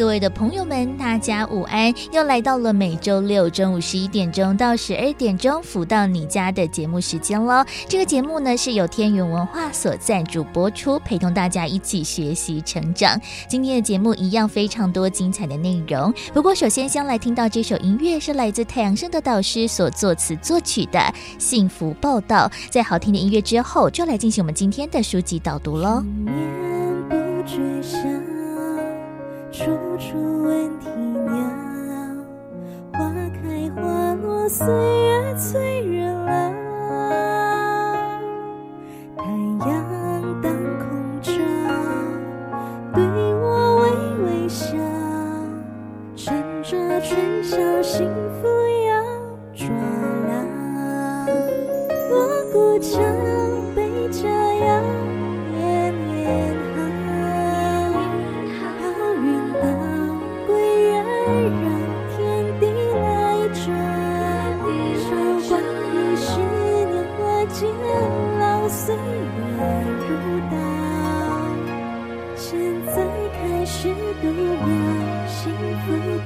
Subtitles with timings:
[0.00, 1.92] 各位的朋友们，大家午安！
[2.10, 7.62] 又来到了每周六中午十一点钟到十二点钟，福到你家的节目时间喽。
[7.86, 13.20] 这个节目呢是由天元文化所赞助播出，陪同大家一起学习成长。
[13.46, 16.10] 今天的节目一样非常多精彩的内容。
[16.32, 20.98] 不过，首先先来听到这首音乐，是来自太阳升的导师所作词作曲的
[21.38, 22.48] 《幸福报道》。
[22.70, 26.02] 在好听的音乐之后，就来进行我们今天的书籍导读喽。
[27.10, 28.00] 不追想
[29.60, 29.66] 处
[29.98, 31.36] 处闻啼鸟，
[32.94, 36.30] 花开花落，岁月催人老。
[39.18, 39.22] 太
[39.68, 39.70] 阳
[40.40, 41.32] 当空照，
[42.94, 43.44] 对我
[43.82, 43.84] 微
[44.24, 44.78] 微笑，
[46.16, 46.70] 趁着
[47.02, 48.08] 春宵，幸
[48.40, 48.48] 福
[48.88, 48.90] 要
[49.52, 49.68] 抓
[50.26, 50.32] 牢。
[52.08, 52.10] 锣
[52.50, 52.98] 鼓敲，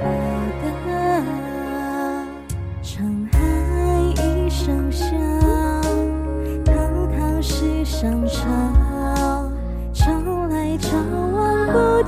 [0.00, 0.04] 我
[0.60, 0.92] 的爱
[2.82, 3.38] 沧海
[4.22, 5.06] 一声笑
[6.64, 6.72] 滔
[7.16, 8.40] 滔世上潮
[9.92, 10.10] 潮
[10.48, 10.96] 来潮
[11.32, 12.02] 往不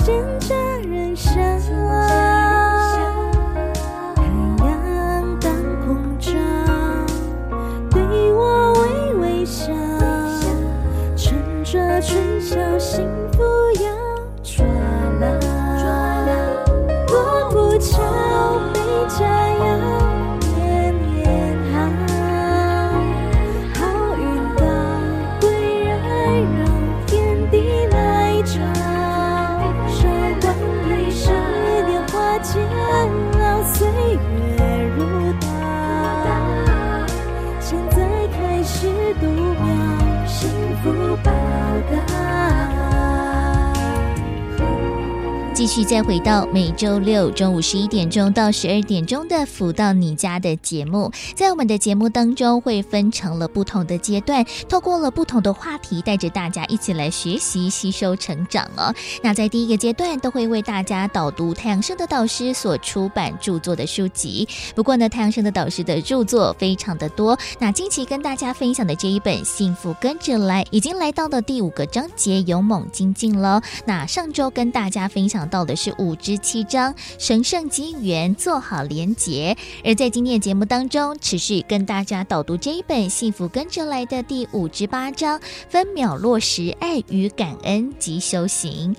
[45.66, 58.94] 继续再回到每周六中午十一点钟到十二点钟的“福到你家”的节目，在我们的节目当中会分成了不同的阶段，透过了不同的话题，带着大家一起来学习、吸收、成长哦。
[59.25, 64.49] 那在第一个阶段，都会为大家导读太阳盛德导师所出版著作的书籍。
[64.76, 67.37] 不过呢，太阳盛德导师的著作非常的多。
[67.59, 73.60] 那近期跟大家分享的这一本《幸福跟着来》，已经来到了第五个章节“勇猛精进”了。
[73.84, 75.56] 那上周跟大家分享到。
[75.56, 79.56] 到的是五至七章神圣机缘，做好连结。
[79.83, 85.41] 而在今天的节目当中，持续跟大家导读这一本《幸福跟着来的》第五至八章，
[85.71, 88.94] 分秒落实爱与感恩及修行。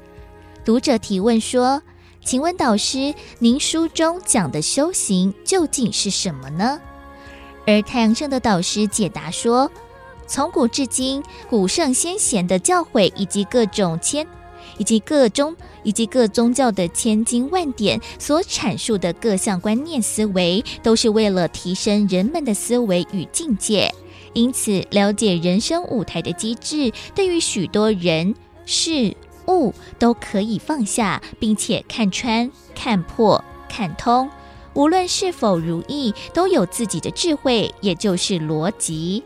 [0.65, 1.83] 读者提问说
[2.25, 6.81] ：“请问导师，您书中讲的修行究竟是什么呢？”
[7.67, 9.71] 而太阳圣的导师解答说
[10.25, 14.25] ：“从古至今，古圣先贤的教诲以及各种千。”
[14.77, 23.93] 以及各宗以及各宗教的千经万典所阐述的各项观念思维，都是为了提升人们的思维与境界。
[24.33, 29.15] 因此，了解人生舞台的机制，对于许多人事
[29.47, 34.29] 物都可以放下，并且看穿、看破、看通。
[34.73, 39.23] 无论是否如意，都有自己的智慧，也就是逻辑。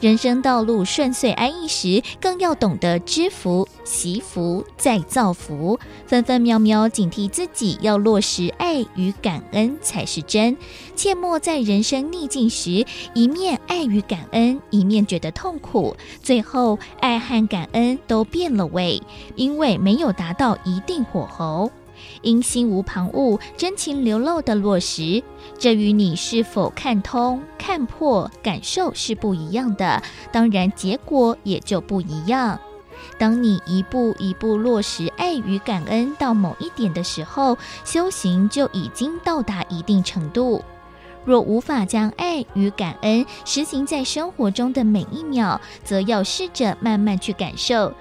[0.00, 10.56] 人生道路顺遂安逸时，更要懂得知福、惜福、再造福，分分秒秒警惕自己，要落实爱与感恩才是真。
[10.96, 19.02] 切莫在人生逆境时，一面爱与感恩，一面觉得痛苦，最后爱和感恩都变了味，
[19.36, 21.70] 因为没有达到一定火候。
[22.22, 25.22] 因心无旁骛，真情流露的落实，
[25.58, 32.58] 这与你是否看通、看破、感受是不一样的，当然结果也就不一样。
[33.18, 40.62] 当你一步一步落实爱与感恩到某一点的时候，修行就已经到达一定程度。
[41.24, 47.92] 若无法将爱与感恩实行在生活中的每一秒，则要试着慢慢去感受。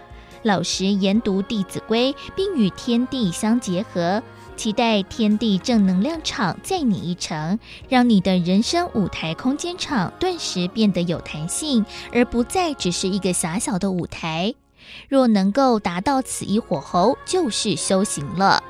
[0.44, 4.22] 老实研读《弟子规》，并与天地相结合，
[4.56, 14.54] 期待天地正能量场载你一程，让你的人生舞台空间场顿时变得有弹性，而不再只是一个狭小的舞台。
[15.08, 18.64] 若能够达到此一火候，就是修行了。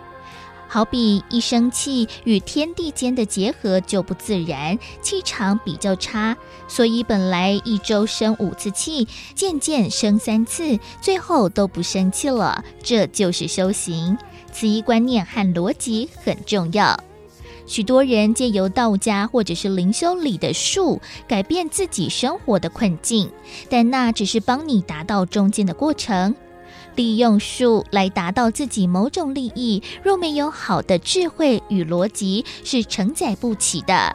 [0.72, 6.38] 好比一生气与天地间的结合就不自然，气场比较差，
[6.68, 12.64] 所以本来一周生五次气，渐渐生三次，最后都不生气了。
[12.84, 14.16] 这就是修行，
[14.54, 17.04] 此一观念和逻辑很重要。
[17.66, 23.32] 许多人借由道家或者是灵修里的术改变自己生活的困境，
[23.70, 26.36] 但那只是帮你达到中间的过程。
[27.00, 34.14] 利用术来达到自己某种利益，若没有好的智慧与逻辑，是承载不起的。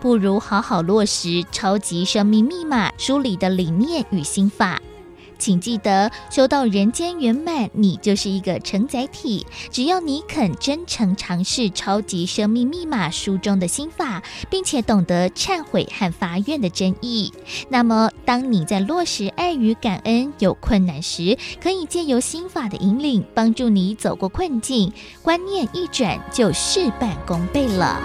[0.00, 4.82] 不如好好落实《超级生命密码》书里的理念与心法。
[5.38, 9.46] 请记得，修到人间圆满，你就是一个承载体。
[9.70, 17.32] 只要你肯真诚尝试《超级生命密码》书中的心法，并且懂得忏悔和发愿的真意，
[17.68, 24.92] 那么当你在落实爱与感恩有困难时，可以借由心法的引领，帮助你走过困境。
[25.22, 28.00] 观念一转，就事半功倍了。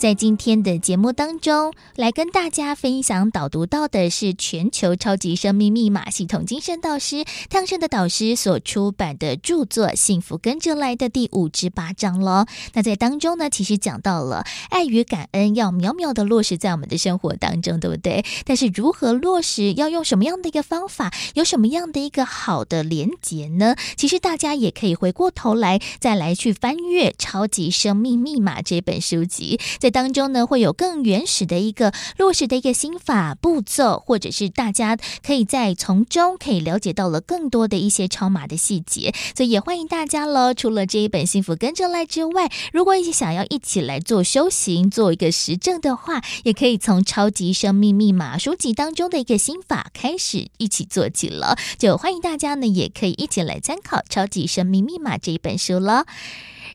[0.00, 12.46] 在今天的节目当中，来跟大家分享导读到的是全球超级生命密码系统精神导师太阳盛德导师所出版的著作《幸福跟着来的》第五至八章喽。
[12.72, 18.24] 那在当中呢，其实讲到了爱与感恩要秒秒的落实在我们的生活当中，对不对？
[18.46, 23.76] 但是如何落实，要用什么样的一个方法，有什么样的一个好的连结呢？
[23.96, 40.54] 其实大家也可以回过头来再来去翻阅《超级生命密码》这本书籍，在当中呢，会有更原始的一个落实的一个心法步骤，或者是大家可以在从中可以了解到了更多的一些超码的细节，所以也欢迎大家喽。
[40.54, 51.56] 除了这一本《幸福跟着来》之外，如果也想要一起来做修行、做一个实证的话，也可以从《超级生命密码》书籍当中的一个心法开始一起做起了。
[51.78, 56.06] 就欢迎大家呢，也可以一起来参考《超级生命密码》这一本书了。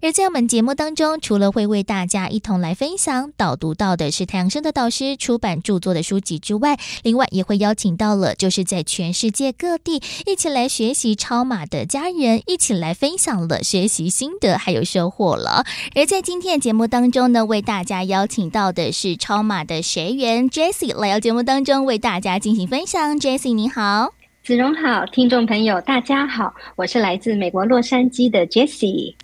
[0.01, 15.65] 而在我们节目当中，除了会为大家一同来分享导读到的是太阳升的导师出版著作的书籍之外，另外也会邀请到了就是在全世界各地一起来学习超马的家人，一起来分享了学习心得还有收获了。
[15.95, 23.17] 而在今天的节目当中呢，为大家邀请到的是超马的学员 Jessie 来到节目当中为大家进行分享。
[23.17, 29.15] Jessie 你好，子荣好，听众朋友大家好，我是来自美国洛杉矶的 Jessie。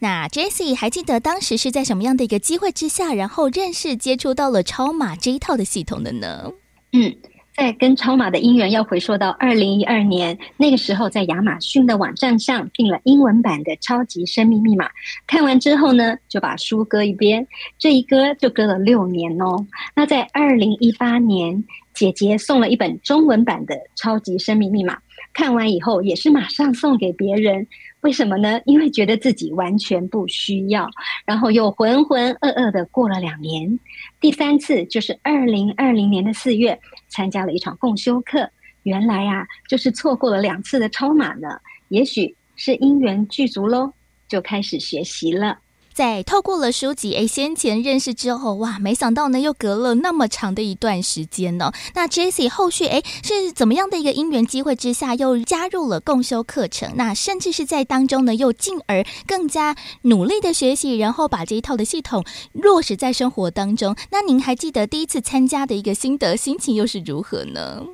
[0.00, 6.52] 那 Jesse 还记得当时是在什么样的一个机会之下，然后认识接触到了超马这一套的系统的呢？
[6.92, 7.16] 嗯，
[7.56, 14.86] 在跟超马的姻缘要回溯到二零一二年，那个时候在亚马逊的网站上订了英文版的《超级生命密码》，
[15.26, 17.44] 看完之后呢，就把书搁一边，
[17.76, 19.66] 这一搁就搁了六年哦。
[19.96, 24.94] 那在二零一八年，姐姐送了一本中文版的《超级生命密码》，
[25.32, 27.66] 看完以后也是马上送给别人。
[28.02, 28.60] 为什么呢？
[28.64, 30.88] 因为觉得自己完全不需要，
[31.24, 33.78] 然后又浑浑噩噩的过了两年。
[34.20, 36.78] 第三次就是二零二零年的四月，
[37.08, 38.48] 参加了一场共修课。
[38.84, 41.58] 原来啊，就是错过了两次的超马呢。
[41.88, 43.92] 也许是因缘具足喽，
[44.28, 45.58] 就开始学习了。
[45.98, 51.72] 在透过了书籍，诶，先前认识之后，哇，没想到呢，又隔了那么长的一段时间呢。
[51.92, 56.92] 那 Jesse 后续，诶，是怎么样的一个因缘机会之下，又加入了共修课程？
[56.94, 63.96] 那甚至是在当中呢，又进而更加努力的学习，然后把这一套的系统落实在生活当中。
[64.12, 67.84] 那您还记得第一次参加的一个心得，心情又是如何呢？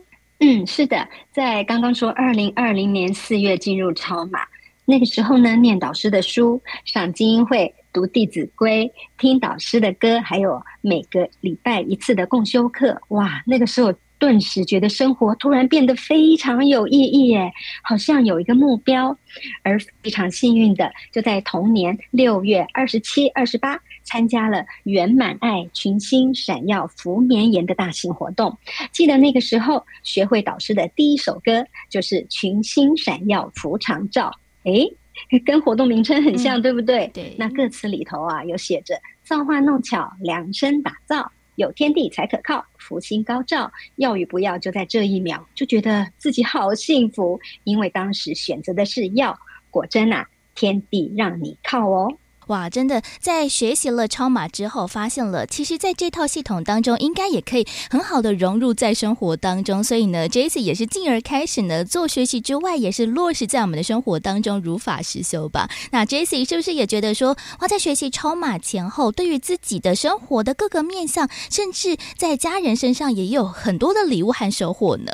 [0.41, 4.41] 嗯，是的，在刚刚说二零二零年四月进入超马，
[4.85, 13.95] 那个时候呢，念导师的书，上精英会读《弟子规》，听导师的歌，还有每个礼拜一次的共修课，哇，那个时候。
[14.17, 19.15] 顿时觉得生活突然变得非常有意义耶，好像有一个目标，
[19.63, 28.57] 而非常幸运的就在同年六月二十七、二十八参加了圆满爱群星闪耀福绵延的大型活动。
[28.93, 34.33] 记得那个时候学会导师的第一首歌就是群星闪耀福长照，
[34.63, 34.91] 诶，
[35.45, 37.11] 跟活动名称很像，嗯、对不对？
[37.15, 37.35] 对。
[37.39, 41.31] 那歌词里头啊有写着造化弄巧，量身打造。
[41.57, 49.39] 有天地才可靠，福星高照，要与不要就在这一秒，就觉得自己好幸福，因为当时选择的是要，
[49.71, 52.13] 果真啊，天地让你靠哦。
[52.49, 59.83] 哇，真的在学习了超马之后，发现了其实在这套系统当中，应该也可以很好的融入在生活当中。
[59.83, 65.69] 所以呢，Jase 也是进而开始呢做学习之外，也是落实在我们的生活当中，如法实修吧。
[65.91, 75.13] 那 Jase 是不是也觉得说，哇，在学习超马前后，对于自己的生活的各个面向，甚至在家人身上，也有很多的礼物和收获呢？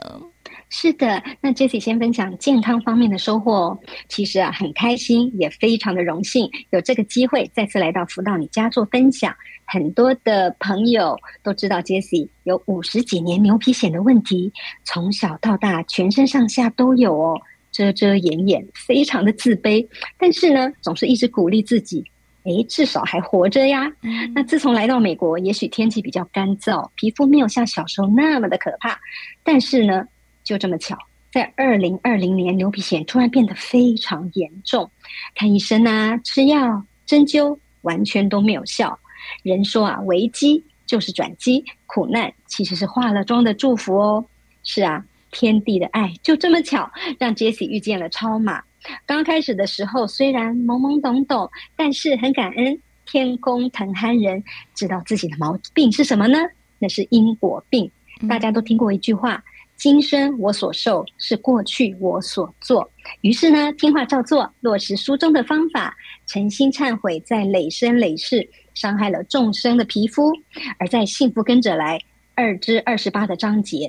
[0.73, 3.79] 是的，那 Jessie 先分享健康方面的收获哦。
[4.09, 9.35] 其实啊，很开心，也非常的荣幸，有这个机会再次来到福到你家做分享。
[9.65, 14.53] 很多的朋友都知道 Jessie 有五十几年牛皮癣的问题，
[14.85, 17.41] 从小到大全身上下都有哦，
[17.73, 19.85] 遮遮掩掩，非常的自卑。
[20.17, 22.05] 但是呢，总是一直鼓励自己，
[22.45, 23.91] 诶，至少还活着呀。
[24.03, 24.33] 嗯。
[24.33, 28.97] 那自从来到美国，也许天气比较干燥，皮肤没有像小时候那么的可怕，
[29.43, 30.05] 但是呢。
[30.51, 30.99] 就这么巧，
[31.31, 34.91] 在二零二零年，牛皮癣突然变得非常严重，
[35.37, 38.99] 看医生啊，吃药、针灸，完全都没有效。
[39.45, 44.27] 人说啊，危机就是转机，苦难其实是化了妆的祝福哦。
[44.65, 48.61] 是啊，天地的爱就这么巧，让 Jessie 遇见了超马。
[49.07, 52.77] 刚开始的时候虽然懵懵懂懂，但是很感恩
[53.07, 54.43] 天公疼憨人，
[54.75, 56.41] 知道自己的毛病是什么呢？
[56.81, 57.89] 那是因果病。
[58.29, 59.41] 大家都听过一句话。
[59.81, 62.87] 今生我所受是过去我所做，
[63.23, 65.97] 于是呢，听话照做，落实书中的方法，
[66.27, 70.35] 诚心忏悔，在累生累世伤害了众生的皮肤。
[70.79, 71.99] 而在幸福跟着来
[72.35, 73.89] 二之二十八的章节，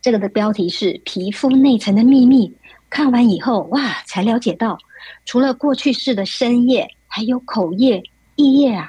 [0.00, 2.54] 这个的标题是皮肤内层的秘密。
[2.88, 4.78] 看完以后，哇，才了解到，
[5.24, 8.00] 除了过去式的深业，还有口业、
[8.36, 8.88] 意业啊。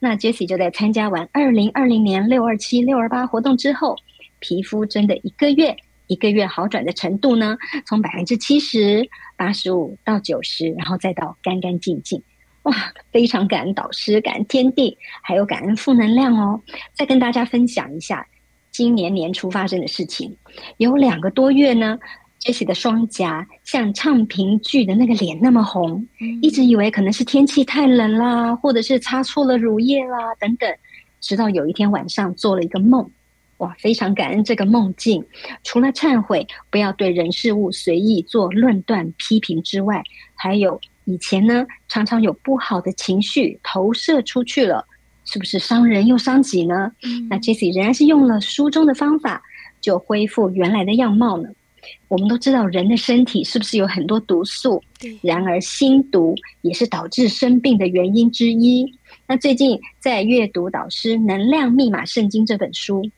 [0.00, 3.96] 那 Jesse 就在参加完二零二零年六二七六二八活动之后，
[4.38, 5.74] 皮肤真的一个月。
[6.06, 7.56] 一个月好转的程度呢，
[7.86, 12.22] 从百分之七十、八十五到九十，然后再到干干净净，
[12.64, 12.74] 哇！
[13.10, 16.60] 非常感恩导师，感恩天地，还有感恩负能量哦。
[16.92, 18.26] 再跟大家分享一下
[18.70, 20.36] 今年年初发生的事情。
[20.76, 21.98] 有两个多月呢
[22.40, 26.06] ，Jessie 的双颊像唱评剧的那个脸那么红，
[26.42, 30.70] 一直以为可能是天气太冷啦，或者是擦错了乳液啦等等，
[31.20, 33.10] 直到有一天晚上做了一个梦。
[33.58, 35.24] 哇，非常感恩这个梦境。
[35.62, 40.02] 除了忏悔，不要对人事物随意做论断批评之外，
[40.34, 44.84] 还有以前呢，常常有不好的情绪投射出去了，
[45.24, 46.90] 是不是伤人又伤己呢？
[47.04, 49.40] 嗯、那 Jessie 仍然是用了书中的方法，
[49.80, 51.48] 就恢复原来的样貌呢。
[52.08, 54.82] 我们都知道人的身体是不是有很多毒素？
[54.98, 55.18] 对。
[55.22, 58.90] 然而心毒也是导致生病的原因之一。
[59.26, 63.08] 那最近在阅读导师《能量密码圣经》这本书。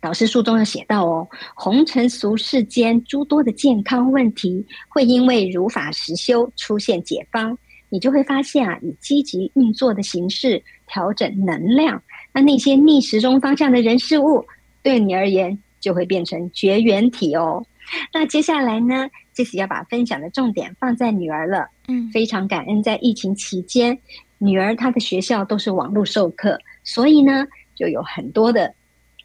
[0.00, 7.56] 导师书中有写到哦，红尘俗世间诸多的健康问题，会因为如法实修出现解方。
[7.92, 12.00] 你就会发现啊，以积极运作的形式调整能量，
[12.32, 14.46] 那那些逆时钟方向的人事物，
[14.80, 17.66] 对你而言就会变成绝缘体哦。
[18.14, 21.66] 那接下来呢，Jessie 要把分享的重点放在女儿了。
[21.88, 23.98] 嗯，非常感恩在疫情期间，
[24.38, 27.44] 女儿她的学校都是网络授课，所以呢，
[27.74, 28.72] 就有很多的。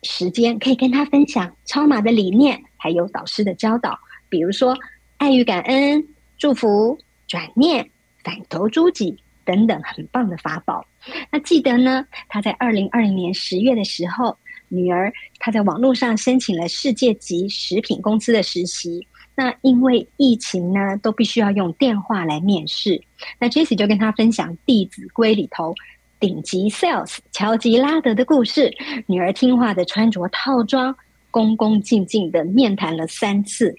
[0.06, 3.98] 时间可以跟他分享超马的理念，还有导师的教导，
[4.30, 4.78] 比如说
[5.18, 6.08] 爱与感恩、
[6.38, 6.98] 祝福、
[7.28, 7.90] 转念、
[8.24, 10.86] 反投诸己等等很棒的法宝。
[11.32, 19.08] 那记得呢，他在二零二零年十月的时候，女儿她在网络上申请了世界级食品公司的实习。
[19.36, 23.02] 那因为疫情呢，都必须要用电话来面试。
[23.40, 25.74] 那 Jesse 就跟他分享《弟子规》里头。
[26.20, 28.74] 顶级 sales 乔吉拉德的故事，
[29.08, 30.96] 女儿听话的穿着套装，
[31.30, 33.76] 恭恭敬敬的面谈了三次，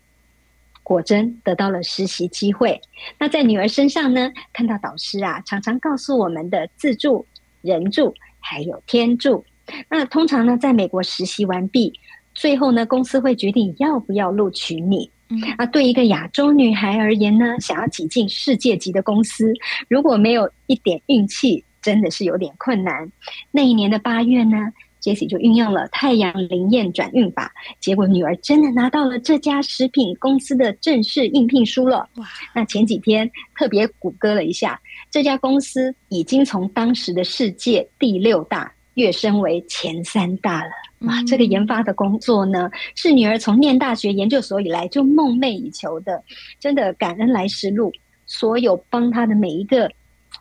[0.82, 2.80] 果真得到了实习机会。
[3.18, 7.26] 那在女儿身上呢，看到导师啊，常常告诉我们的自助、
[7.62, 9.44] 人助，还有天助。
[9.88, 11.92] 那通常呢，在美国实习完毕，
[12.34, 15.10] 最后呢，公司会决定要不要录取你。
[15.28, 19.52] 嗯，啊，对一个亚洲女孩而言呢，想要挤进世界级的公司，
[19.88, 23.12] 如果没有一点运气，真的是有点困难。
[23.52, 24.56] 那一年的八月呢
[25.00, 32.08] ，Jessie 就运用了太阳灵验转运法，结果女儿真的拿到了这家食品公司的正式应聘书了。
[32.16, 32.26] 哇！
[32.56, 34.80] 那前几天特别谷歌了一下，
[35.12, 40.70] 这家公司已经从当时的世界第六大跃升为前三大了。
[41.06, 46.20] 哇，这个研发的工作呢，是女儿从念大学研究所以来就梦寐以求的，
[46.58, 47.92] 真的感恩来时路，
[48.26, 49.88] 所有帮她的每一个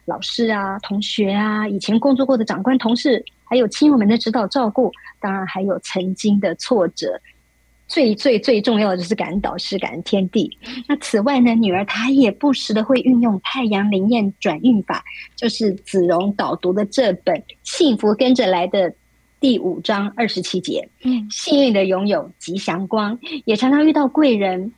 [0.05, 7.19] 老师啊、同学啊、以前工作过的长官、同事，还有亲友们的指导照顾，当然还有曾经的挫折，
[7.87, 10.57] 最最最重要的就是感恩导师、感恩天地。
[10.87, 15.03] 那此外呢，女儿她也不时的会运用太阳灵验转运法，
[15.35, 18.89] 就是子荣导读的这本《幸福跟着来的》。
[19.41, 24.73] 第五章二十七节，嗯，幸运的拥有吉祥光，也常常遇到贵人。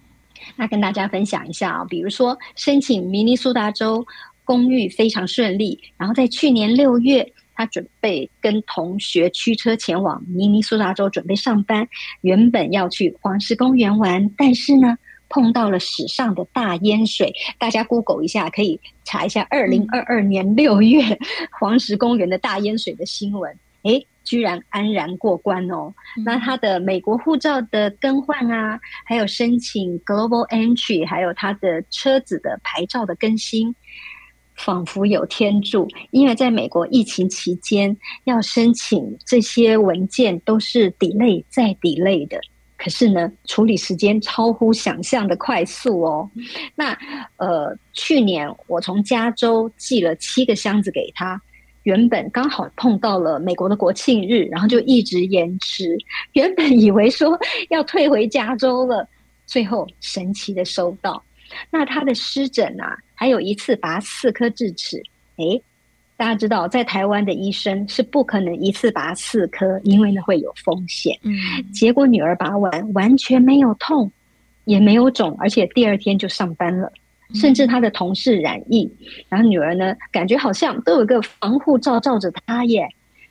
[0.57, 4.05] 那跟大家分享一下啊，比如说申请明尼苏达州
[4.47, 11.85] 公寓非常顺利，然后在去年六月，他准备跟同学驱车前往明尼苏达州准备上班，
[12.21, 17.33] 原本要去黄石公园玩，但是呢碰到了史上的大淹水。
[17.59, 21.19] 大家 Google 一下，可以查一下二零二二年六月
[21.59, 23.53] 黄石公园的大淹水的新闻。
[23.83, 24.07] 诶。
[24.27, 25.93] 居然安然过关哦！
[26.25, 33.73] 那他的美国护照的更换啊，还有申请 Global Entry，还有他的车子的牌照的更新，
[34.57, 35.87] 仿佛有天助。
[36.11, 37.95] 因为在美国疫情期间，
[38.25, 42.37] 要申请这些文件都是 delay 再 delay 的。
[42.77, 46.29] 可是呢，处理时间超乎想象的快速哦。
[46.75, 46.95] 那
[47.37, 51.41] 呃，去年我从加州寄了七个箱子给他。
[51.83, 55.97] 原本刚好碰到了美国的国庆日，然后就一直延迟。
[56.33, 59.07] 原本以为说要退回加州了，
[59.45, 61.23] 最后神奇的收到。
[61.69, 65.01] 那他的湿疹啊，还有一次拔四颗智齿。
[65.37, 65.61] 诶，
[66.15, 71.17] 大家知道，在台湾的医生是不可能一次拔四颗，因为呢会有风险。
[71.23, 71.35] 嗯，
[71.71, 74.11] 结果女儿拔完完全没有痛，
[74.65, 76.91] 也没有肿，而且第二天就上班了。
[77.35, 78.89] 甚至他的同事染疫，
[79.27, 82.87] 然后女儿呢，感觉好像都有个防护罩罩着她耶。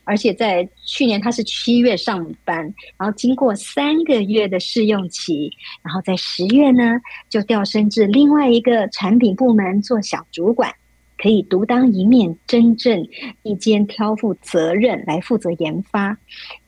[0.06, 2.62] 而且在去年他是七月上班，
[2.96, 10.72] 然后经过三个月的试用期，然后在十月呢就调升至另外一个产品部门做小主管，
[11.18, 13.06] 可以独当一面，真正
[13.42, 16.16] 一肩挑负责任来负责研发。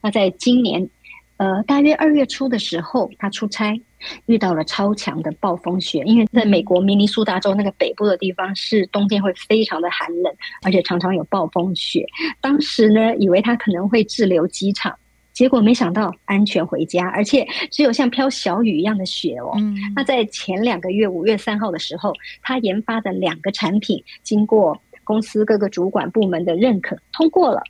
[0.01, 0.89] 那在今年，
[1.37, 3.81] 呃，大约二月初的时候，他出差。
[4.25, 10.33] 遇到了超强的暴风雪，因为在美国明尼苏达州那个北部的地方是冬天会非常的寒冷，
[10.63, 12.05] 而且常常有暴风雪。
[12.41, 14.95] 当时呢，以为他可能会滞留机场，
[15.33, 19.51] 结果没想到安全回家，而且只有像飘小雨一样的雪哦。
[19.57, 19.75] 嗯。
[19.95, 27.61] 那在前两个月五月三号的时候，他研发的两个产品经过公司各个主管部门的认可通过了。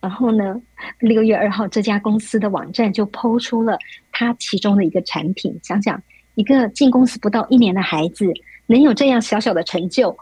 [0.00, 0.60] 然后呢，
[1.00, 3.76] 六月二号，这家公司的网站就 PO 出了
[4.12, 5.58] 它其中的一个产品。
[5.62, 6.00] 想想，
[6.34, 8.32] 一个进公司不到一年的孩子，
[8.66, 10.16] 能有这样小小的成就，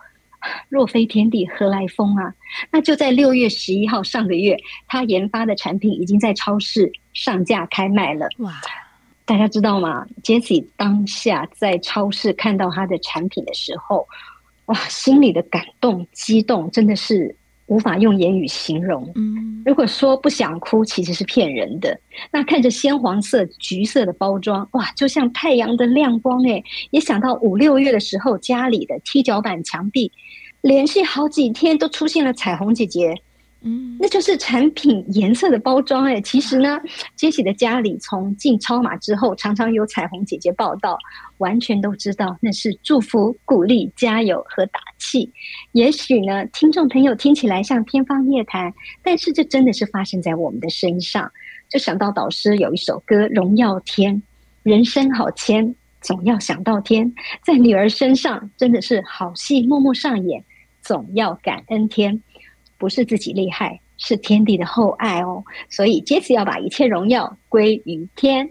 [0.71, 2.33] 若非天地，何来风啊？
[2.71, 4.57] 那就在六月十一号，上个月，
[4.87, 8.29] 他研发的产品已经在超市上架开卖了。
[8.39, 8.53] 哇！
[9.27, 14.07] 大家知道吗？Jessie 当下在超市看到他的产品的时候，
[14.67, 17.37] 哇，心里的感动、激动，真的是。
[17.75, 19.11] 无法用言语形容。
[19.17, 21.99] 嗯，如果说不想哭，其实是骗人的。
[22.31, 26.63] 那看着鲜黄色、橘色的包装，哇，就像太阳的亮光诶。
[26.93, 30.13] 也想到五六月的时候，家里的踢脚板墙壁，
[30.61, 33.13] 连续好几天都出现了彩虹姐姐。
[33.67, 36.21] 嗯，那就是产品颜色的包装哎。
[36.21, 36.79] 其实呢，
[37.17, 40.99] 杰西的家里从进超码之后，常常有彩虹姐姐报道，
[41.39, 45.33] 完全都知道那是祝福、鼓励、加油和打气。
[45.73, 48.73] 也许呢，听众朋友听起来像天方夜谭，
[49.03, 51.31] 但是这真的是发生在我们的身上。
[51.71, 54.15] 就想到导师有一首歌《荣耀天》，
[54.63, 57.15] 人生好牵，总要想到天。
[57.43, 60.45] 在女儿身上，真的是好戏默默上演，
[60.83, 62.21] 总要感恩天。
[62.79, 65.43] 不是自己厉害，是天地的厚爱哦。
[65.69, 68.49] 所以杰斯要把一切荣耀归于天。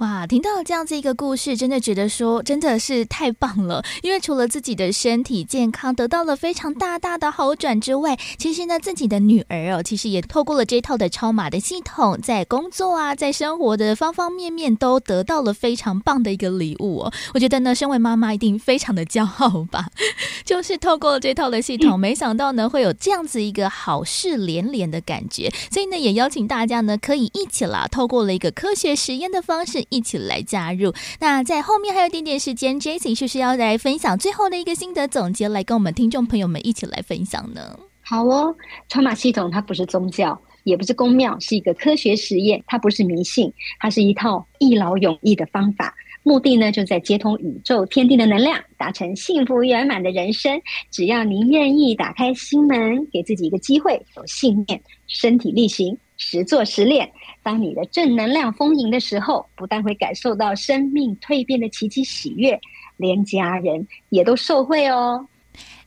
[0.00, 3.84] 哇，听到这样子一个故事，真的觉得说真的是太棒了。
[4.02, 17.12] 因为除了自己的身体健康得到了非常大大的好转之外，其实呢，自己的女儿哦，其实也透过了这套的超码的系统，在工作啊，在生活的方方面面都得到了非常棒的一个礼物哦。
[17.34, 19.90] 我觉得呢，身为妈妈一定非常的骄傲吧。
[20.46, 25.52] 就是透过了这套的系统，没想到呢会有这样子一个好事连连的感觉。
[25.70, 29.84] 所以呢，也邀请大家呢可以一起啦，透过了一个科学实验的方式。
[29.90, 30.94] 一起来加入。
[31.18, 37.78] 那在后面还有一点点时间，Jessie 是不是要来分享最后的一个心得总结，来跟我们听众朋友们一起来分享呢？
[38.02, 38.56] 好哦，
[38.88, 42.60] 超码系统它不是宗教，也不是宫庙，是一个科学实验。
[42.66, 45.94] 它不是迷信，它是一套一劳永逸的方法。
[46.22, 50.60] 目的呢，就在接通宇宙天地的能量，达成幸福圆满的人生。
[50.90, 57.10] 只要您愿意打开心门，给自己一个机会，有信念，身体力行，实做实练。
[57.42, 62.60] 当你的正能量丰盈的时候，不但会感受到生命蜕变的奇迹喜悦，
[62.96, 65.26] 连家人也都受惠哦。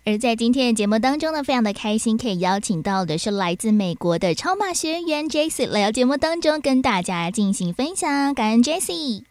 [0.05, 8.33] 而在今天的节目当中呢，非常的开心，可以邀请到的是来自美国的超马学员 Jessie 来到节目当中跟大家进行分享。
[8.33, 9.23] 感恩 Jessie，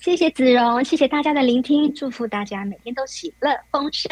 [0.00, 4.08] 谢谢子荣，谢谢大家的聆听，祝福大家每天都喜乐丰盛。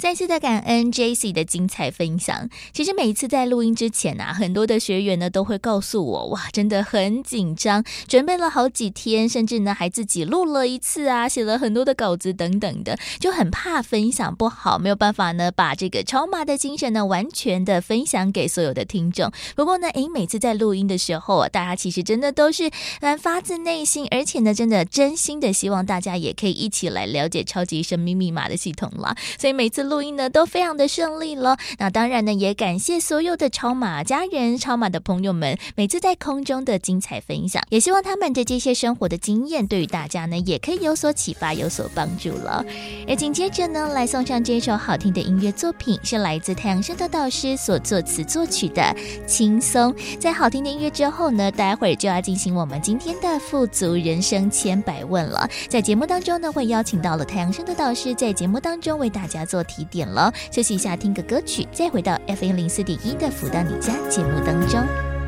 [0.00, 2.48] 再次的感恩 J C 的精彩分享。
[2.72, 19.30] 其实每一次在录音之前啊，很多的学员呢都会告诉我，哇，真的很紧张，准备了好几天，甚至呢还自己录了一次啊，写了很多的稿子等等的，就很怕分享不好，没有办法呢把这个超码的精神呢完全的分享给所有的听众。
[19.54, 29.14] 不过呢，诶，每次在录音的时候啊，大家其实真的都是嗯发自内心，而且呢，真的真心的希望大家也可以一起来了解超级生命密码的系统啦。
[29.38, 29.89] 所以每次。
[29.90, 42.64] 录音呢都非常的顺利了，那当然呢也感谢所有的超马家人、超马的朋友们每次在空中的精彩分享，也希望他们的这些生活的经验对于大家呢也可以有所启发、有所帮助了。
[43.08, 48.80] 而紧接着呢来送上这首好听的音乐作品，是来自太阳升的导师所作词作曲的
[49.26, 49.92] 《轻松》。
[50.20, 55.50] 在好听的音乐之后呢，待会儿就要进行我们今天的富足人生千百问了。
[55.68, 59.90] 在节目当中呢会邀请到了太阳升的导师在节目当中为大家做题提。
[59.90, 64.80] 点了，休息一下，听个歌曲，再回到 FM 零四点一的福到你家节目当中。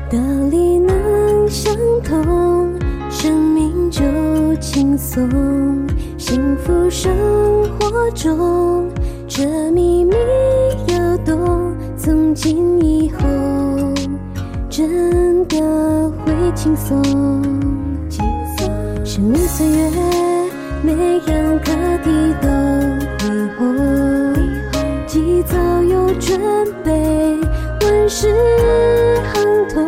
[0.09, 0.17] 道
[0.49, 2.73] 理能相通，
[3.11, 4.01] 生命就
[4.61, 5.85] 轻松。
[6.17, 7.13] 幸福生
[7.77, 8.89] 活中，
[9.27, 10.15] 这秘密
[10.87, 13.19] 要懂，从今以后
[14.69, 15.57] 真的
[16.09, 17.03] 会轻松。
[18.09, 18.23] 轻
[18.57, 19.91] 松，生命岁月，
[20.81, 20.93] 每
[21.27, 22.09] 样课题
[22.41, 22.47] 都
[23.19, 24.12] 会红。
[25.13, 26.41] 及早有准
[26.83, 26.91] 备，
[27.81, 28.33] 万事
[29.31, 29.85] 亨通，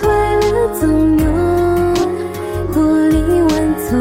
[0.00, 0.08] 快
[0.40, 1.24] 乐总有，
[2.72, 3.52] 活力万
[3.88, 3.96] 种，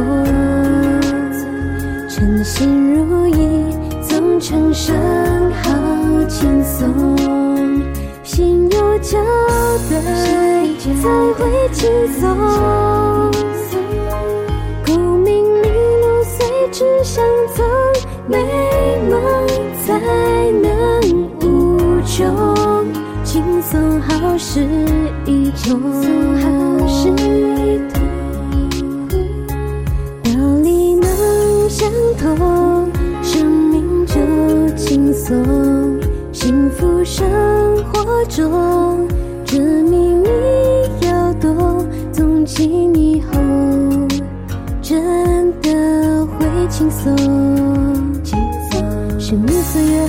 [2.09, 3.63] 称心如意，
[4.01, 4.95] 总成生
[5.61, 5.69] 好
[6.27, 7.15] 轻松，
[8.23, 9.19] 心有交
[9.87, 10.01] 代
[10.79, 10.95] 才
[11.35, 11.87] 会轻
[12.19, 12.35] 松，
[14.83, 17.23] 功名利禄随之相
[17.53, 17.63] 从，
[18.27, 18.39] 美
[19.11, 19.44] 梦。
[19.99, 20.69] 才能
[21.39, 22.25] 无穷，
[23.23, 24.67] 轻松好事
[25.25, 25.79] 一通，
[26.41, 28.03] 好事一通，
[30.23, 30.29] 道
[30.63, 32.91] 理能相通，
[33.23, 34.15] 生命就
[34.75, 35.33] 轻松，
[36.33, 37.25] 幸福生
[37.93, 39.07] 活中，
[39.45, 40.27] 这秘密
[41.07, 43.39] 要懂，从今以后
[44.81, 45.01] 真
[45.61, 47.64] 的会轻松。
[49.27, 50.07] 生命岁月，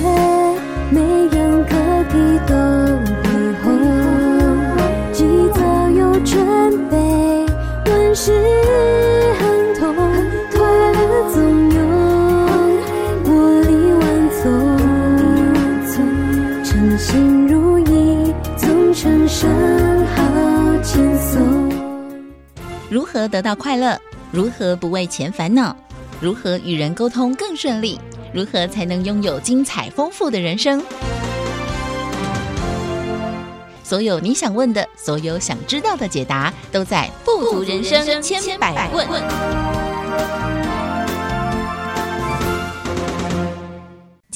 [0.91, 1.73] 每样课
[2.11, 2.13] 题
[2.45, 2.53] 都
[3.23, 3.27] 会
[3.63, 3.65] 红。
[5.11, 5.25] 及
[5.55, 6.95] 早有准备，
[7.89, 8.31] 万事
[9.39, 9.95] 亨通，
[10.51, 10.61] 快
[10.93, 10.99] 乐
[11.33, 11.41] 总
[11.73, 11.77] 有，
[13.23, 14.05] 活力万
[14.43, 14.45] 种，
[16.63, 19.49] 称心如意，总成生
[20.09, 20.21] 好
[20.83, 21.71] 轻松。
[22.87, 23.99] 如何得到快乐？
[24.31, 25.75] 如何不为钱烦恼？
[26.21, 27.99] 如何与人沟通更顺利？
[28.33, 30.83] 如何才能拥有精彩丰富的人生？
[33.83, 39.07] 所有你想问的，所有想知道的解答，都在《富足人生千百问》。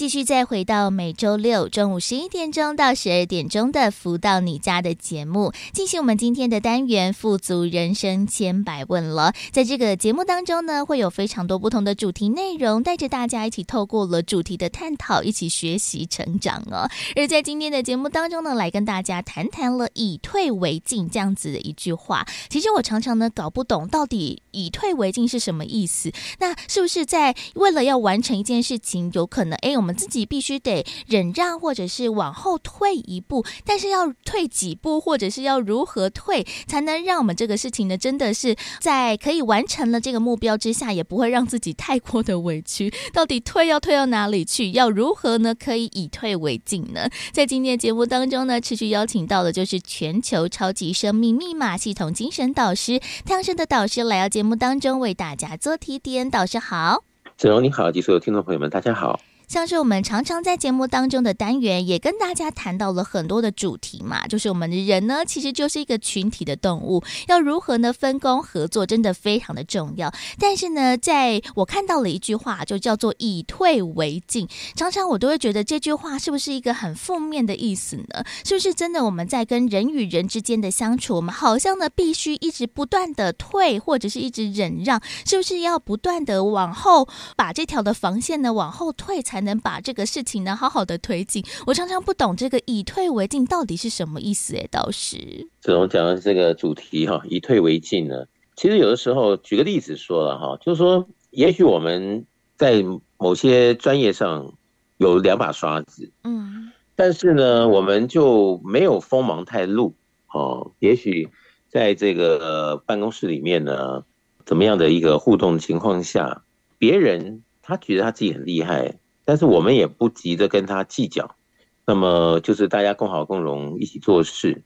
[0.02, 9.32] 继续再回到每周六中午十一点钟到十二点钟的“福到你家”的节目，进行我们今天的单元“富足人生千百问”了。
[9.52, 16.90] 在这个节目当中呢，会有非常多不同的主题内容，带着大家一起透过了主题的探讨，一起学习成长哦。
[17.16, 22.26] 而在今天的节目当中呢，来跟大家谈谈了“以退为进”这样子的一句话。
[22.50, 26.12] 其实我常常呢搞不懂，到底“以退为进”是什么意思？
[26.40, 42.94] 那是不是在为了要完成一件事情，有可能哎，我们自己必须得忍让，或者是往后退一步，但是要退几步，或者是要如何退，才能让我们这个事情呢，真的是在可以完成了这个目标之下，也不会让自己太过的委屈。
[43.14, 44.72] 到底退要退到哪里去？
[44.72, 45.54] 要如何呢？
[45.56, 47.10] 可以以退为进呢？
[47.32, 56.30] 在今天节目当中呢，持续邀请到的就是全球超级生命密码系统精神导师太阳盛德导师来到节目当中为大家做提点。
[56.30, 57.04] 导师好。
[57.38, 59.20] 子荣你好，及所有听众朋友们，大家好。
[59.52, 70.10] 像是我们常常在节目当中的单元，也跟大家谈到了很多的主题嘛，就是我们的人呢，其实就是一个群体的动物，要如何呢分工合作，真的非常的重要。
[70.40, 78.24] 但是呢，在我看到了一句话，就叫做以退为进，常常我都会觉得这句话是不是一个很负面的意思呢？
[78.46, 89.41] 是不是真的我们在跟人与人之间的相处，我们好像呢必须一直不断的退，或者是一直忍让，是不是要不断的往后把这条的防线呢往后退才？
[89.42, 94.56] 能把这个事情呢好好的推进，我常常不懂这个以退为进到底是什么意思？
[94.56, 95.18] 哎，倒是，
[95.62, 98.26] 子龙讲的这个主题哈，以退为进呢，
[98.56, 102.26] 其实有的时候举个例子说了哈，就是说，也许我们
[102.58, 102.84] 在
[103.18, 104.54] 某些专业上
[104.98, 109.94] 有两把刷子，嗯，但是呢，我们就没有锋芒太露
[110.32, 110.72] 哦。
[110.80, 111.30] 也许
[111.70, 114.04] 在这个办公室里面呢，
[114.46, 116.44] 怎么样的一个互动情况下，
[116.78, 118.98] 别人他觉得他自己很厉害。
[119.32, 121.38] 但是我们也不急着跟他计较，
[121.86, 124.62] 那么就是大家共好共荣，一起做事。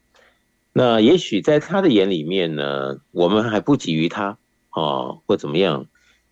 [0.74, 4.40] 那也许在他的眼里面呢，我们还不急于他
[4.72, 5.86] 啊，或怎么样？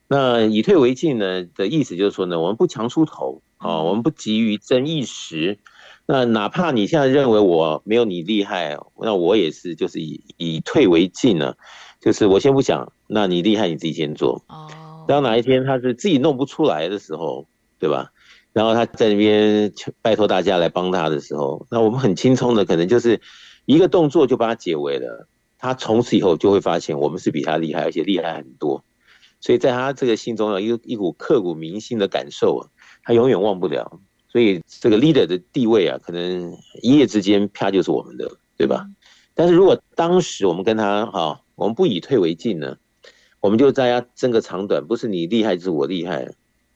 [0.08, 5.60] 那以退为进呢的意思就是说呢，我们不强出头啊，我们不急于争一时。
[6.08, 11.54] 那哪怕你现在认为我没有你厉害，那我也是就是以以退为进呢，
[12.02, 14.44] 就是我先不想，那你厉害你自己先做。
[14.48, 15.06] 哦。
[15.08, 17.46] 当哪一天他是自己弄不出来的时候，
[17.78, 18.10] 对吧？
[18.54, 23.20] 然后他在那边拜托大家来帮他的时候，那我们很轻松的，可能就是
[23.66, 25.28] 一个动作就把他解围了。
[25.58, 28.84] 他从此以后就会发现我们是比他厉害，而且厉害很多。
[29.40, 32.70] 所以在他这个心中有一一股刻骨铭心的感受啊，
[33.04, 34.00] 他永远忘不了。
[34.30, 38.88] 所以这个 leader 的地位啊，可能一夜之间啪就是我们的，对吧？
[39.34, 42.78] 但是如果当时我们跟他哈，我们不以退为进呢，
[43.40, 46.30] 我们就大家争个长短，不是你厉害就是我厉害。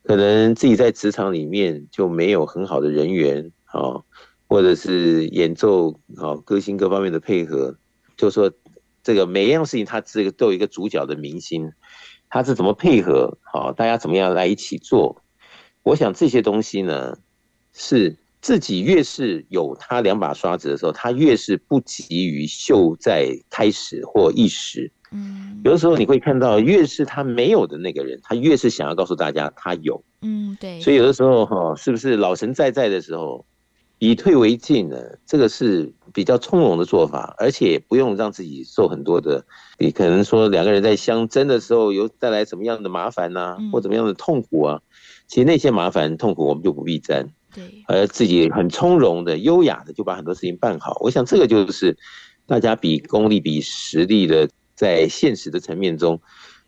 [0.08, 4.00] 可能自己在职场里面就没有很好的人缘啊，
[4.48, 7.78] 或者是演奏啊、歌星各方面的配合，
[8.15, 8.50] 就说
[9.04, 11.74] 这个每一样事情，他这个都有一个主角的明星，
[12.30, 13.38] 他是怎么配合？
[13.43, 15.22] 好，大家怎么样来一起做？
[15.84, 17.17] 我想这些东西呢，
[17.74, 24.89] 是自己越是有他两把刷子的时候，他越是不急于秀在开始或一时。
[25.12, 30.04] 嗯，有的时候你会看到，越是他没有的那个人，他越是想要告诉大家他有。
[30.22, 30.82] 嗯，对。
[30.82, 33.46] 所以有的时候哈，是不是老神在在的时候，
[34.00, 34.98] 以退为进呢？
[35.26, 39.46] 这个是比较从容的做法，而且不用让自己受很多的。
[39.80, 44.82] 你可能说两个人在相争的时候，有带来什么样的麻烦呐、啊，或怎么样的痛苦啊？
[45.28, 47.30] 其实那些麻烦痛苦我们就不必沾。
[47.56, 50.98] 对，而自己很从容的、优雅的就把很多事情办好。
[51.00, 51.98] 我想这个就是
[52.46, 54.50] 大家比功力、比实力的。
[54.78, 56.22] 在现实的层面中，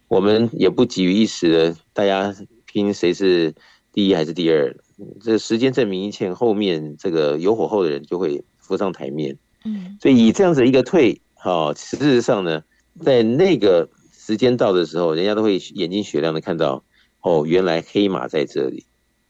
[0.10, 3.54] 我们也不急于一时的，大家拼谁是
[3.94, 4.76] 第一还是第二。
[5.22, 9.38] 这时间证明一切，后面这个有火候的人就会浮上台面。
[9.64, 12.64] 嗯，所以以这样子一个退，好，事实上呢，
[13.00, 16.84] 在那个时间到的时候，人家都会眼睛雪亮的看到，
[17.22, 18.86] 哦，原来黑马在这里。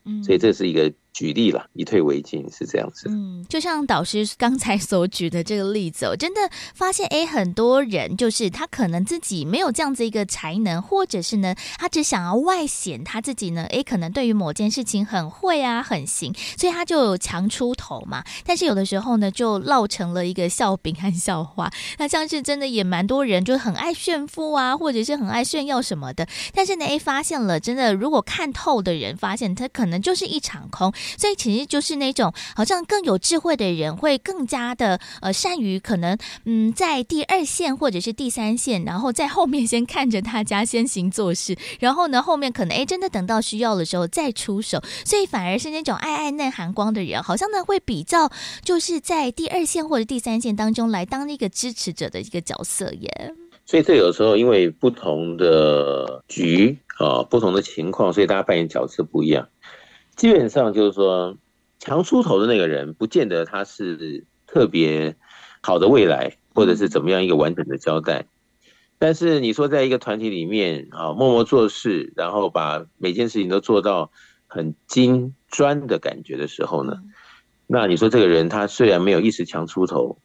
[0.06, 0.92] 嗯，所以这是一个。
[1.14, 3.10] 举例了，以退为进是这样子。
[3.10, 6.40] 嗯，就像导师刚才所举的这个例子，我真的
[6.74, 18.24] 发现，哎，很多人就是他可能自己没有这样子一个才能，或者是呢，他只想要外显他自己呢，哎，可能对于某件事情很会啊，很行，所以他就有强出头嘛。
[18.46, 21.70] 但是有的时候呢，就落成了一个笑柄和笑话。
[21.98, 26.28] 那像是真的也蛮多人就很爱炫富啊，或者是很爱炫耀什么的。
[26.54, 30.94] 但是呢，哎，发现了真的，如果看透的人发现，他可能就是一场空。
[31.18, 48.30] 所以其实就是那种好像更有智慧的人会更加的呃善于可能嗯在第二线或者是第三线，然后在后面先看着大家先行做事，然后呢后面可能哎真的等到需要的时候再出手，所以反而是那种爱爱内涵光的人，好像呢会比较
[48.64, 53.34] 就是在第二线或者第三线当中来当一个支持者的一个角色耶。
[53.66, 59.48] 所以这有时候因为不同的局啊，不同的情况，所以大家扮演角色不一样。
[60.20, 61.38] 基本上就是说，
[61.80, 65.16] 强出头的那个人，不见得他是特别
[65.62, 68.26] 好的未来，或者是怎么样一个完整的交代。
[68.98, 74.12] 但是你说在一个团体里面啊，默默做事，然后把每件事情都做到
[74.46, 76.98] 很精专的感觉的时候呢，
[77.66, 80.18] 那你说这个人他虽然没有一时强出头，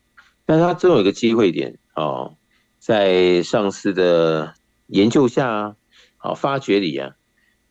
[0.45, 2.35] 但是他总有一个机会点哦。
[2.81, 4.55] 在上司的
[4.89, 5.77] 研究下，
[6.17, 7.13] 啊发掘里啊，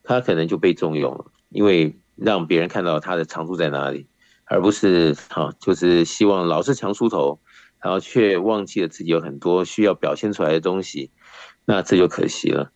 [0.04, 4.08] 他可能就被重用了，因为让别人看到他的长处在哪里，
[4.46, 7.40] 而不是哈就是希望老是强出头，
[7.82, 11.12] 然后却忘记了自己有很多需要表现出来的东西，
[11.66, 12.72] 那这就可惜了。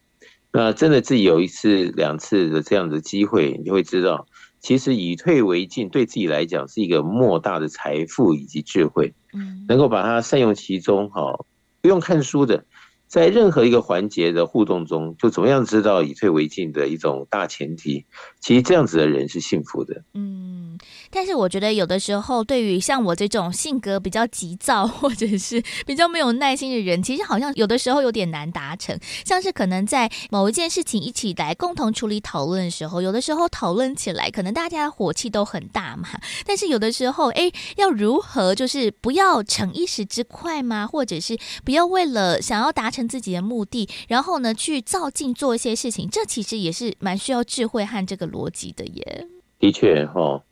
[0.51, 4.27] 那真的自己有一次两次的这样的机会，你会知道，
[4.59, 11.45] 其实以退为进对自己来讲是一个莫大的财富以及智慧，嗯，能够把它善用其中，哈。
[11.79, 12.65] 不用看书的，
[13.07, 18.05] 在任何一个环节的互动中，就怎么样知道以退为进的一种大前提。
[18.39, 20.03] 其实这样子的人是幸福的。
[20.13, 20.77] 嗯，
[21.11, 28.97] 但是我觉得有的时候，对于像我这种性格比较急躁 或者是比较没有耐心的人，其实好像有的时候有点难达成。
[29.25, 36.07] 像是可能在某一件事情一起来共同处理讨论的时候，有的时候讨论起来，可能大家火气都很大嘛。
[36.45, 40.85] 但是有的时候，哎，要如何就是不要逞一时之快吗？
[40.85, 46.09] 或者是不要为了想要达成自己的目的，然后呢去躁进做一些事情？
[46.09, 49.27] 这其实也是蛮需要智慧和这个逻辑的耶。
[49.59, 50.43] 的确哈，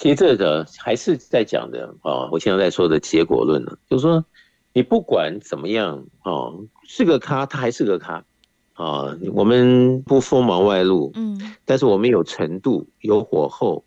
[0.00, 4.24] 其实这个还是在讲的啊，我现在在说的结果论呢，就是说
[4.72, 8.24] 你不管怎么样哦，是个咖，他还是个咖
[8.72, 9.14] 啊。
[9.34, 13.84] 我们不锋芒外露，嗯，但是我们有程度，有火候，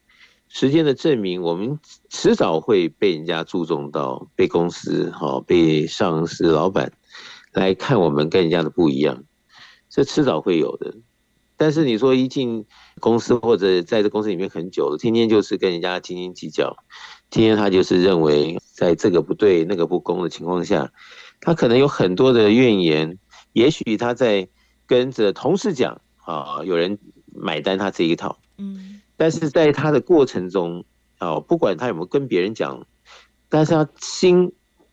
[0.50, 1.80] 时间的证明，我们
[2.12, 6.94] 迟早会被人家注重到，被公司哈，被上司、老板
[7.54, 9.24] 来看我们跟人家的不一样，
[9.90, 10.94] 这迟早会有的。
[11.56, 12.66] 但是你说一进
[13.00, 16.76] 公司或者在这公司里面很久了，天天就是跟人家斤斤计较，
[17.30, 20.92] 天天他就是认为在这个不对那个不公的情况下，
[21.40, 23.18] 他可能有很多的怨言。
[23.54, 24.48] 也许他在
[24.88, 26.98] 跟着同事讲啊，有人
[27.32, 30.84] 买单他这一套，嗯，但是在他的过程中
[31.20, 32.88] 啊，不管他有没有跟别人讲，
[33.48, 34.52] 但是他心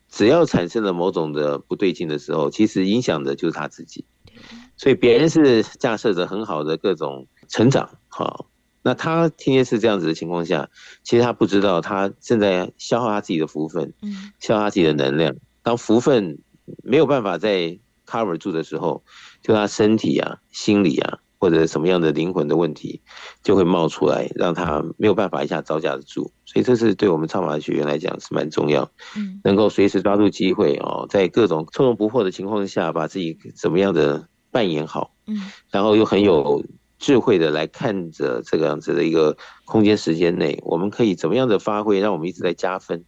[0.09, 4.05] 只要产生了某种的不对劲的时候，其实影响的就是他自己。
[4.81, 8.47] 所以别人是架设着很好的各种成长，好，
[8.81, 10.71] 那他天天是这样子的情况下，
[11.03, 15.35] 其实他不知道他正在消耗他自己的福分，嗯，消耗他自己的能量。
[15.61, 16.39] 当福分
[16.83, 19.03] 没有办法再 cover 住的时候，
[19.43, 23.03] 就他身体啊、心理啊，或者什么样的灵魂的问题，
[23.43, 26.31] 就会冒出来，让他没有办法一下招架得住。
[26.45, 34.27] 所以这是对我们超马的学员来讲是蛮重要，嗯，能够随时抓住机会哦，在各种从容不迫的情况下，把自己怎么样的。
[34.51, 36.63] 扮演好，嗯，然后又很有
[36.99, 39.35] 智慧的来看着这个样子的一个
[39.65, 43.03] 空间时间内，我们可以怎么样的发挥，让我们一直在加分。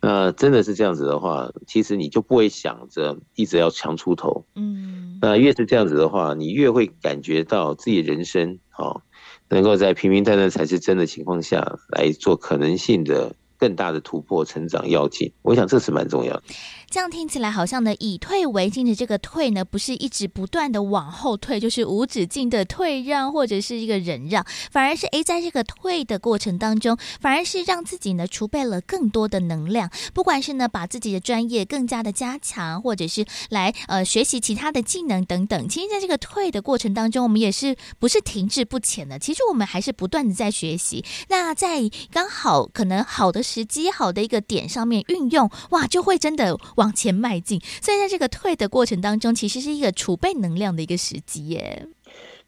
[0.00, 9.02] 那真的是这样子的话，其实你就不会想着一直要强出头，嗯，那越是这样子的话，你越会感觉到自己人生，哦，
[9.48, 15.30] 能够在平平淡淡才是真的情况下来做可能性的更大的突破、成长要紧。
[15.42, 16.42] 我想这是蛮重要的。
[16.90, 35.68] 这样听起来好像呢，以退为进的这个退呢，不是一直不断的往后退，就是无止境的退让或者是一个忍让，反而是诶，在这个退的过程当中，反而是让自己呢储备了更多的能量，不管是呢把自己的专业更加的加强，或者是来呃学习其他的技能等等。
[35.68, 41.04] 其实，在这个退的过程当中，我们也是不是停滞不前的，其实我们还是不断的在学习。
[41.28, 46.58] 那在刚好可能好的时机、好的一个点上面运用，哇，就会真的。
[46.76, 51.88] 往前迈进，所以在这个退的过程当中，其实是一个储备能量的一个时机耶。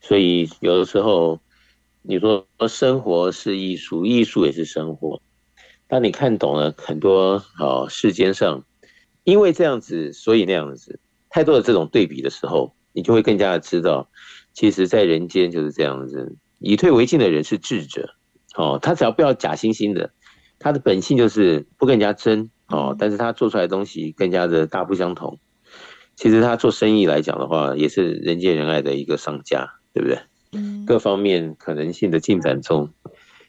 [0.01, 1.41] 所以有的时候，
[2.03, 5.21] 你说生活是艺术，艺术也是生活。
[5.89, 8.65] 当你看懂了很多啊世间上，
[9.25, 14.09] 因为这样子，所以那样子，太多的这种对比的时候，你就会更加的知道，
[14.53, 16.37] 其实在人间就是这样子。
[16.59, 18.15] 以退为进的人是智者，
[18.55, 20.13] 哦，他只要不要假惺惺的，
[20.61, 22.49] 他的本性就是不跟人家争。
[22.69, 25.41] 哦，但是他做出来的东西更加的大不相同。
[26.15, 30.21] 其实他做生意来讲的话，也是人见人爱的一个商家，对不对？
[30.53, 30.87] 嗯。
[30.87, 32.91] 各方面可能性的进展中，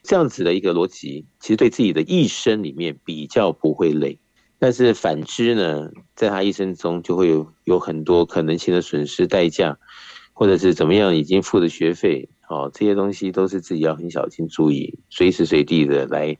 [0.02, 4.18] 这样子的一个逻辑，其实对自己的一生里面比较不会累。
[4.58, 9.78] 但是反之呢，在他一生中就会有有很多可能性的损失代价，
[10.32, 16.36] 或者是怎么样已经付的学费，哦，这些东西都是自己要很小心注意，随时随地的来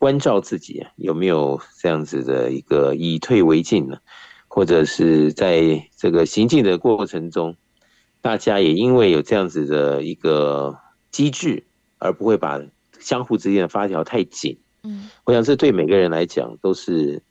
[0.00, 3.98] 关照自己有没有这样子的一个以退为进呢？
[4.48, 7.54] 或者是在这个行进的过程中，
[8.20, 10.76] 大家也因为有这样子的一个
[11.12, 11.62] 机制，
[11.98, 12.60] 而不会把
[12.98, 14.58] 相互之间的发条太紧。
[14.82, 17.22] 嗯，我想这对每个人来讲都是。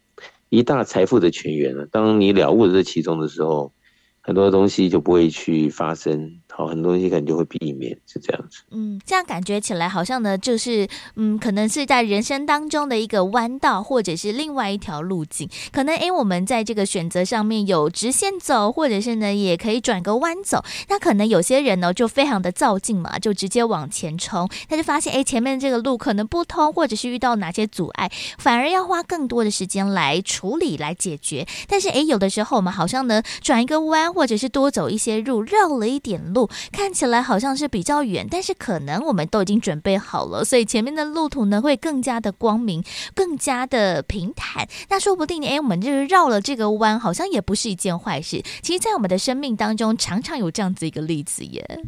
[0.52, 1.86] 一大财富的泉源了。
[1.86, 3.72] 当你了悟了这其中的时候，
[4.20, 8.64] 很多东西就不会去发生，好，很多东西可能就会避免，是这样子。
[8.72, 10.86] 嗯，这样感觉起来好像呢，就是
[11.16, 15.50] 嗯，可能是在人生当中的一个弯道，或者是另外一条路径。
[15.72, 20.62] 可能诶，我们在这个选择上面有直线走，或者是呢，也可以转个弯走。
[20.90, 31.48] 那可能有些人呢，就非常的躁进嘛，就直接往前冲，他就发现诶，前面这个路可能不通，或者是遇到哪些阻碍，反而要花更多的时间来处理、来解决。
[31.70, 34.10] 但是诶，有的时候我们好像呢，转一个弯。
[34.10, 42.84] 或者是多走一些路，绕了一点路，看起来好像是比较远，但是可能我们都已经准备好了，所以前面的路途呢会更加的光明，
[43.14, 44.68] 更加的平坦。
[44.90, 48.42] 那说不定，哎，我们就是绕了这个弯，好像也不是一件坏事。
[48.62, 51.82] 其实，在我们的生命当中，常常有这样子一个例子耶。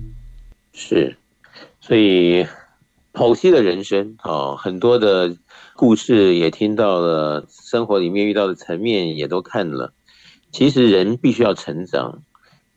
[0.74, 1.18] 是，
[1.80, 2.45] 所以
[3.14, 5.36] 剖析的人生啊、很多的
[5.76, 9.93] 故事也听到了，生活里面遇到的层面也都看了。
[10.51, 12.24] 其实人必须要成长，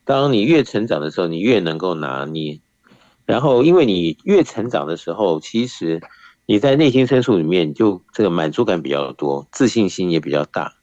[0.04, 2.60] 当你越成长的时候，你越能够拿捏。
[3.26, 6.02] 然后，因为你越成长的时候，其实
[6.46, 10.74] 你在内心深处里面就这个满足感比较多，自信心也比较大。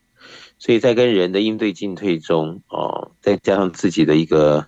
[0.57, 4.65] 所以在跟人的应对进退中，哦，再加上自己的一个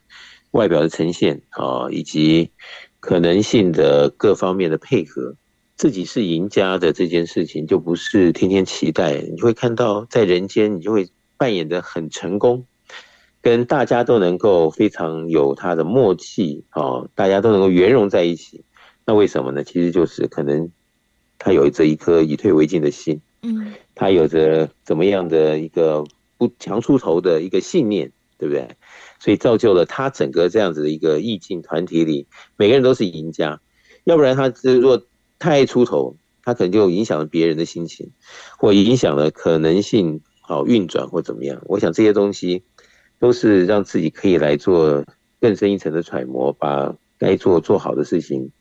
[0.51, 2.51] 外表的呈现，哦，以及
[2.99, 5.35] 可能性的各方面的配合，
[5.75, 9.19] 自己是赢家的这件事情，就不是天天期待。
[9.21, 11.09] 你会看到在人间，你就会。
[11.35, 12.67] 扮演的很成功，
[13.43, 18.63] 跟大家都能够非常有他的默契哦，大家都能够圆融在一起。
[19.05, 19.65] 那为什么呢？
[19.65, 20.71] 其实就是可能
[21.37, 26.05] 他有着一颗以退为进的心，嗯，他有着怎么样的一个
[26.37, 28.77] 不强出头的一个信念，对不对？
[29.19, 33.59] 所以造就了他整个这样子的一个意境团体里，每个人都是赢家。
[34.05, 35.03] 要不然他如果
[35.37, 36.15] 太出头，
[36.45, 38.11] 他可能就影响了别人的心情，
[38.57, 40.21] 或影响了可能性。
[40.45, 41.61] 好运转或怎么样？
[41.67, 42.63] 我想这些东西
[43.23, 45.01] 都是让自己可以来做
[45.39, 48.51] 更深一层的揣摩，把该做做好的事情，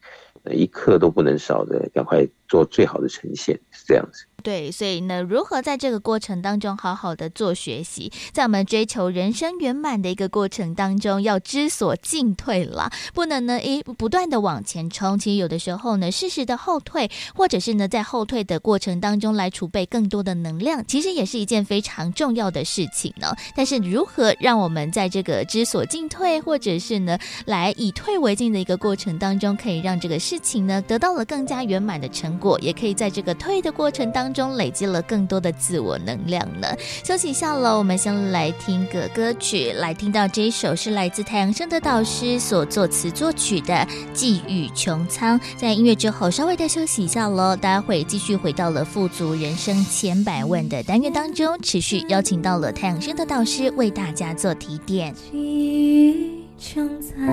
[0.53, 4.27] 一刻都不能少的，赶快做最好的呈现，是这样子。
[4.43, 15.17] 对，所以呢，如何在这个过程当中好好的做学习，在我们追求人生圆满的一个过程当中，要知所进退了，不能呢，一不断的往前冲。
[15.17, 23.33] 其实有的时候呢，适时的后退，或者是呢，在后退的过程当中来储备更多的能量，其实也是一件非常重要的事情呢。
[23.55, 34.57] 但是如何让我们在这个知所进退，或者是呢，来以退为进的一个过程当中，可以让这个事情呢得到了更加圆满的成，也可以在这个退的过程当中。
[34.57, 36.69] 累积了更多的自我能量呢。
[37.05, 43.75] 休息一下喽，我们先来听个歌曲，来听到这一首是来自太阳升的导师所作词作曲的
[44.13, 45.39] 《寄予穹苍》。
[45.57, 55.15] 在音乐之后，稍微的休息一下喽，大家会继续回到了富足人生千百万的单元当中，持续邀请到了太阳升的导师为大家做提点。
[55.15, 57.27] 寄予穹苍，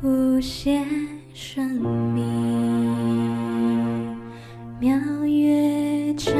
[0.00, 0.84] 不谢
[1.34, 1.68] 生
[2.12, 2.24] 命。
[4.78, 6.32] 妙乐章。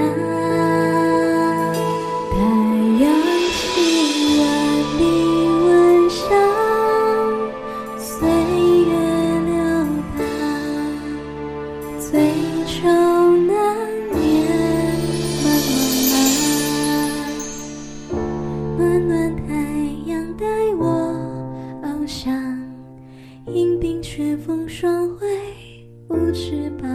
[26.35, 26.89] 翅膀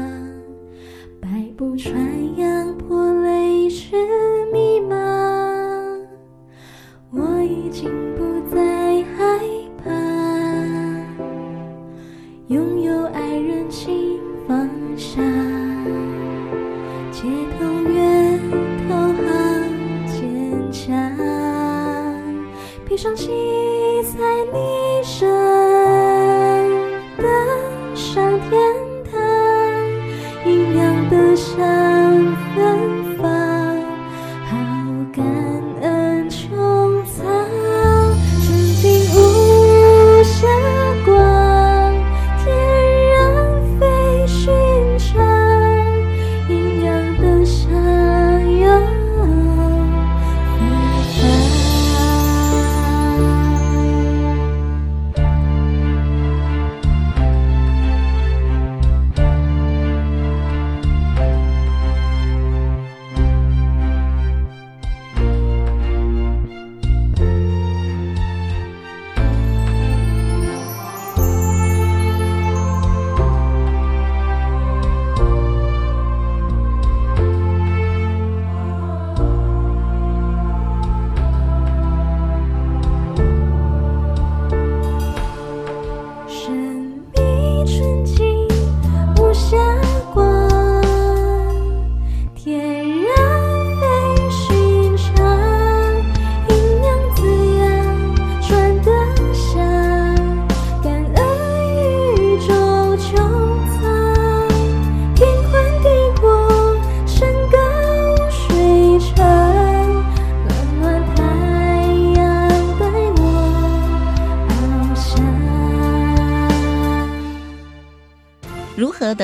[1.21, 1.95] 百步穿
[2.37, 3.97] 杨破泪水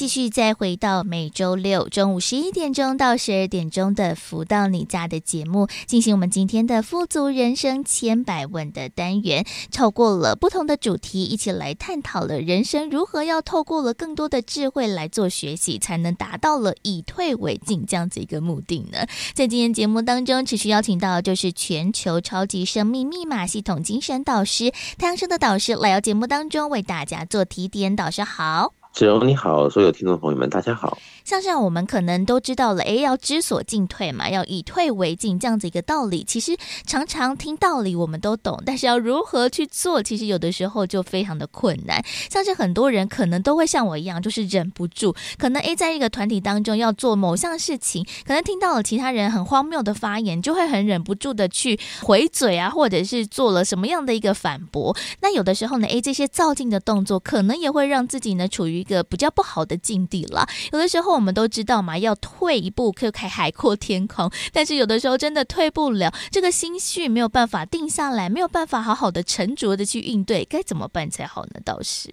[0.00, 19.06] 继续再回到每周六中午十一点钟到十二点钟的“福到你家”的节目，进行我们今天的“富足人生千百问”的单元，透过了不同的主题，一起来探讨了人生如何要透过了更多的智慧来做学习，才能达到了以退为进这样子一个目的呢？
[19.34, 27.94] 在今天节目当中，持续邀请到就是全球超级生命密码系统精神导师太阳生的导师来到节目当中为大家做提点。
[27.94, 28.79] 导师好。
[28.92, 30.98] 子荣你好，所有听众朋友们，大家好。
[31.30, 36.24] 像像我们可能都知道了，诶，要知所进退嘛，要以退为进这样子一个道理。
[36.24, 42.04] 其实常常听道理我们都懂，但是要如何去做，其实有的时候就非常的困难。
[42.28, 54.96] 像是很多人可能都会像我一样，就是忍不住，可能诶，在一个团体当中要做某项事情，可能听到了其他人很荒谬的发言，就会很忍不住的去回嘴啊，或者是做了什么样的一个反驳。
[55.20, 60.44] 那有的时候呢，诶，这些躁进的动作，可能也会让自己呢处于一个比较不好的境地了。
[60.72, 61.19] 有的时候。
[61.20, 71.60] 我们都知道嘛，要退一步可以海阔天空，但是有的时候真的退不了，这个心绪没有办法定下来，没有办法好好的沉着的去应对，该怎么办才好呢？
[71.62, 72.08] 倒是，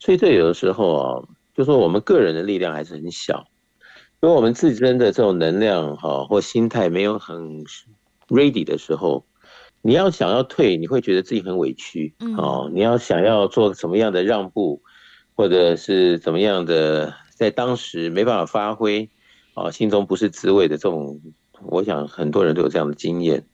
[0.00, 1.22] 所以这有的时候啊，
[1.54, 3.46] 就说我们个人的力量还是很小，
[4.20, 7.64] 因为我们自身的这种能量哈或心态没有很
[8.26, 9.24] ready 的时候，
[9.82, 12.74] 你要想要退，你会觉得自己很委屈嗯哦、嗯。
[12.74, 14.82] 你要想要做什么样的让步，
[15.36, 17.14] 或者是怎么样的。
[17.38, 19.08] 在当时没办法发挥，
[19.54, 21.20] 啊，心中不是滋味的这种，
[21.62, 23.46] 我想很多人都有这样的经验。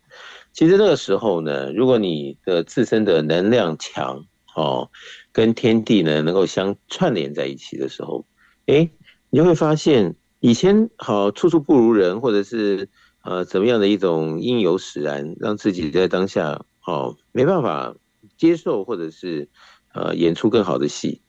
[0.55, 4.25] 其实那个时候呢，如果你的自身的能量强，
[4.57, 4.89] 哦，
[5.33, 8.25] 跟天地呢能够相串联在一起的时候，
[8.65, 8.91] 诶，
[9.29, 12.89] 你就会发现以前好处处不如人，或者是
[13.23, 17.95] 呃怎么样的一种因由使然，让自己在当下哦没办法
[18.39, 19.51] 接受，或者是
[19.93, 21.21] 呃演出更好的戏。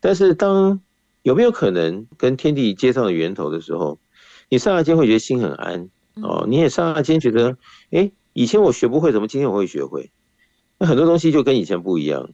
[0.00, 0.80] 但是当
[1.24, 3.98] 有没有可能跟天地接上了源头的时候，
[4.50, 6.44] 你刹那间会觉得心很安哦？
[6.46, 7.56] 你也刹那间觉得，
[7.92, 10.12] 哎，以前我学不会，怎么今天我会学会？
[10.76, 12.30] 那很多东西就跟以前不一样。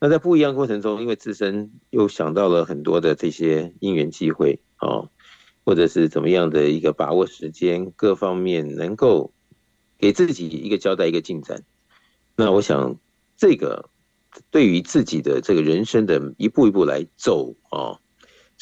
[0.00, 5.10] 那在不一样过程中，因为自身又想到了很多的这些因缘机会哦，
[5.66, 9.34] 或者是怎么样的一个把握时间，各方面能够
[9.98, 11.62] 给自己一个交代，一个进展。
[12.36, 12.96] 那我想，
[13.36, 13.90] 这个
[14.50, 17.99] 对于自己的这个人生的一步一步来走啊。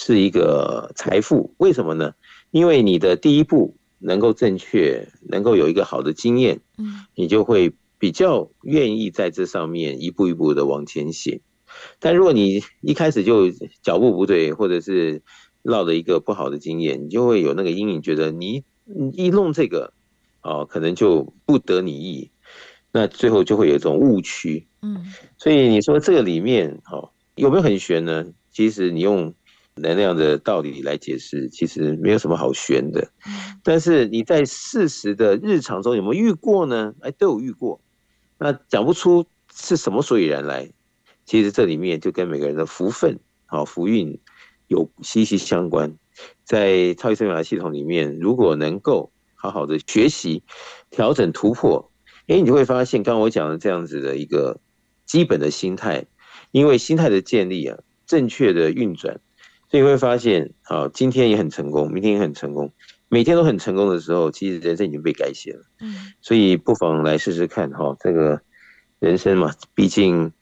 [0.00, 2.14] 是一个财富，为什么呢？
[2.52, 11.40] 因为你的第一步能够正确，能够有一个好的经验，嗯，你就会比较愿意在这上面一步一步的往前行。
[11.98, 13.50] 但如果你一开始就
[13.82, 15.20] 脚步不对，或者是
[15.62, 18.62] 落了一个不好的经验，你就会有那个阴影，觉得你
[19.14, 19.92] 一弄这个，
[20.42, 22.30] 哦，可能就不得你意，
[22.92, 25.12] 那最后就会有一种误区，嗯。
[25.36, 28.24] 所以你说这个里面，哦，有没有很玄呢？
[28.52, 29.34] 其实你用。
[29.78, 33.10] 能量的道理来解释，其实没有什么好玄的。
[33.62, 36.94] 但是你在事实的日常中有没有遇过呢？
[37.00, 37.80] 哎，都有遇过。
[38.38, 40.70] 那讲不出是什么所以然来。
[41.24, 44.18] 其实这里面就跟每个人的福分、好福运
[44.66, 45.94] 有息息相关。
[46.44, 50.42] 在超级生命系统里面，如果能够好好的学习、
[50.90, 51.92] 调整、突破，
[52.26, 54.58] 哎，你就会发现，刚刚我讲的这样子的一个
[55.04, 56.06] 基本的心态，
[56.50, 59.20] 因为心态的建立啊，正确的运转。
[59.70, 62.72] 所以会发现，好，今天也很成功，明天也很成功，
[63.08, 65.62] 每天都很成功的时候，其实人生已经被改写了。
[65.80, 68.40] 嗯，所以不妨来试试看，哈，这个
[68.98, 70.32] 人生嘛，毕竟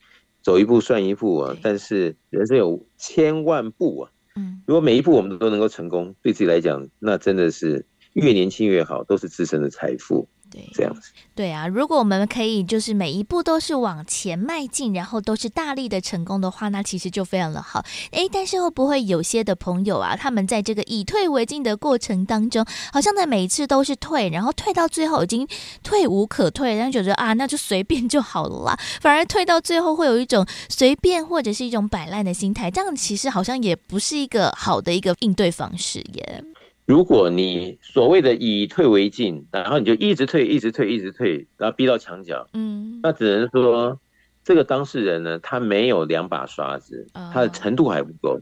[0.43, 1.57] 走一步算一步啊。
[1.61, 10.29] 但是人生有千万步啊，嗯，如果每一步我们都能够成功，对自己来讲，那真的是越年轻越好，都是自身的财富。
[10.57, 11.13] 对，这样子。
[11.35, 17.85] 对啊，如果我们可以就是每一步都是往前迈进，然后都是大力的成功的话，那其实就非常的好。
[18.11, 25.47] 哎，但是会不会有些的朋友啊，他们在这个以退为进的过程当中，好像在每一次都是退，然后退到最后已经
[25.83, 28.79] 退无可退，然后觉得啊，那就随便就好了啦。
[29.03, 36.43] 反而退到最后会有一种随便或者是一种摆烂的心态，这样其实好像也不是一个好的一个应对方式耶。
[36.87, 43.99] 如果你所谓的以退为进，然后你就一直退，一直退，一直退，然后逼到墙角，嗯，那只能说
[44.45, 48.41] 这个当事人呢，他没有两把刷子，他的程度还不够，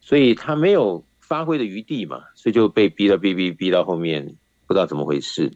[0.00, 5.50] 所以他没有发挥的余地嘛，所以就被逼到逼逼逼到后面，不知道怎么回事。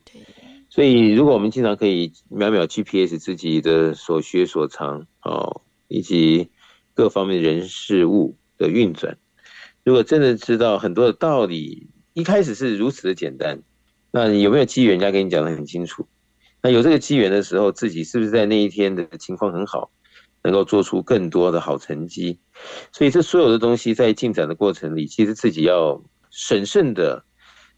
[0.70, 6.48] 所以如果我们经常可以秒秒 GPS 自己的所学所长哦，以及
[6.94, 9.18] 各方面人事物的运转，
[9.84, 13.60] 如果真的知道很多的道理，一开始是如此的简单，
[14.10, 14.92] 那有没有机缘？
[14.92, 16.08] 人家跟你讲得很清楚。
[16.62, 19.90] 那有这个机缘的时候，自己是不是在那一天的情况很好，
[20.42, 22.38] 能够做出更多的好成绩？
[22.90, 27.22] 所以这所有的东西在进展的过程里，其实自己要审慎的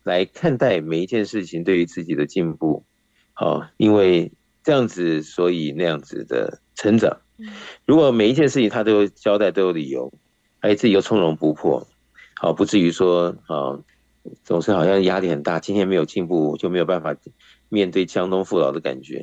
[0.05, 2.85] 来看待每一件事情，对于自己的进步，
[3.33, 4.31] 好，因为
[4.63, 7.19] 这样子，所以那样子的成长。
[7.87, 10.13] 如果每一件事情他都有交代，都有理由，
[10.61, 11.85] 而且自己又从容不迫，
[12.37, 13.75] 好，不至于说啊，
[14.45, 17.15] 总是好像压力很大，今天没有进步就没有办法。
[17.71, 19.23] 面对江东父老的感觉，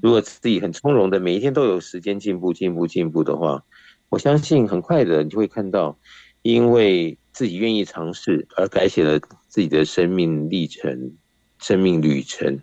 [0.00, 3.64] 如果自己很从容的每一天都有时间进步、进步、进步的话，
[4.10, 5.98] 我相信很快的你就会看到，
[6.42, 11.14] 因为自己愿意尝试而改写了自己的生命历程、
[11.58, 12.60] 生命旅程。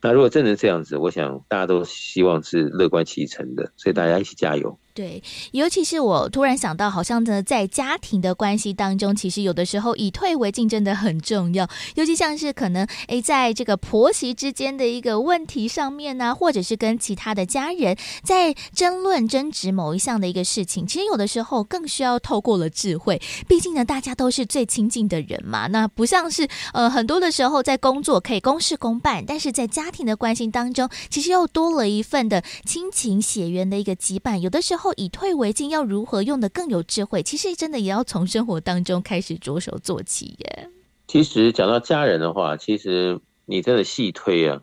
[0.00, 4.78] 那如果真的这样子，我想大家都希望是乐观其成的，所以大家一起加油。
[4.92, 5.22] 对，
[5.52, 11.66] 尤其是我突然想到，好像呢，在家庭的关系当中，其实有的时候以退为进真的很重要。
[11.94, 23.22] 尤其像是可能诶，在这个婆媳之间的一个问题上面呢，或者是跟其他的家人在争论争执某一项的一个事情，其实有的时候更需要透过了智慧。
[23.46, 34.36] 毕竟呢，大家都是最亲近的人嘛，那不像是呃很多的时候在工作可以公事公办，但是在家庭的关系当中，其实又多了一份的亲情血缘的一个羁绊。
[34.36, 34.79] 有的时候。
[34.96, 37.22] 以退为进，要如何用的更有智慧？
[37.22, 40.70] 其实真的也要从生活当中开始着手做起耶。
[41.06, 44.62] 其实讲到家人的话，其实你真的细推啊，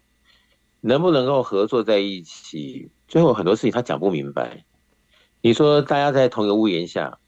[0.82, 2.90] 能不能够合作在一起？
[3.08, 4.64] 最后很多事情他讲不明白。
[5.42, 7.20] 你说大家在同一个屋檐下，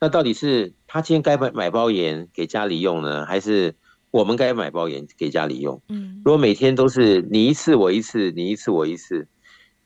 [0.00, 3.74] 那到底是他今天该买买包盐给家里用呢，还是
[4.10, 5.80] 我们该买包盐给家里用？
[5.88, 9.26] 嗯，如果每天都是你一次我一次，你一次我一次，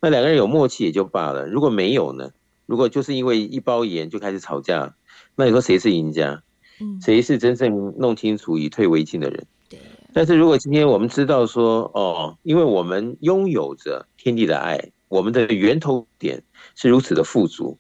[0.01, 1.47] 那两个人有默契也就罢了。
[1.47, 2.31] 如果没有呢？
[2.71, 4.95] 如果就是因为一包盐就开始吵架，
[5.35, 6.41] 那你说谁是赢家？
[6.81, 9.45] 嗯，谁是真正弄清楚以退为进的人？
[9.69, 9.81] 对。
[10.13, 16.45] 但是如果今天我们知道说，哦，因为我们拥有着天地的爱，我们的源头点
[16.77, 17.77] 是如此的富足，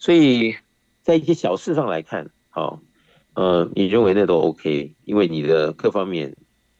[0.00, 0.56] 所以
[1.04, 2.80] 在一些小事上来看，好，
[3.34, 6.34] 呃，你认为那都 OK，因为你的各方面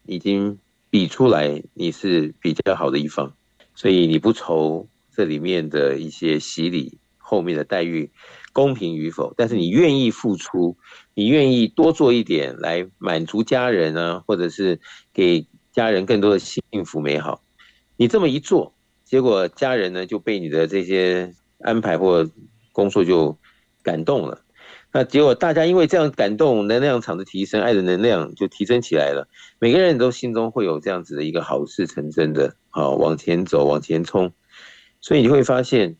[0.05, 0.59] 已经
[0.91, 3.35] 比出来你是比较好的一方，
[3.77, 6.99] 所以你不愁这里面的一些洗礼。
[7.29, 8.09] 后面的待遇
[8.53, 10.77] 公平与否，但是你愿意付出，
[11.13, 14.79] 你愿意多做一点来满足家人啊，或者是
[15.13, 17.43] 给家人更多的幸福美好。
[17.97, 18.73] 你这么一做，
[19.05, 22.31] 结果家人呢就被你的这些安排或
[22.71, 23.37] 工作就
[23.83, 24.41] 感动了。
[24.93, 29.27] 那结果大家因为这样感动，能量场的提升，爱的能量就提升起来了。
[29.59, 34.33] 每个人都心中会有这样子的一个好事成真的，好往前走，往前冲。
[35.01, 35.97] 所以你会发现。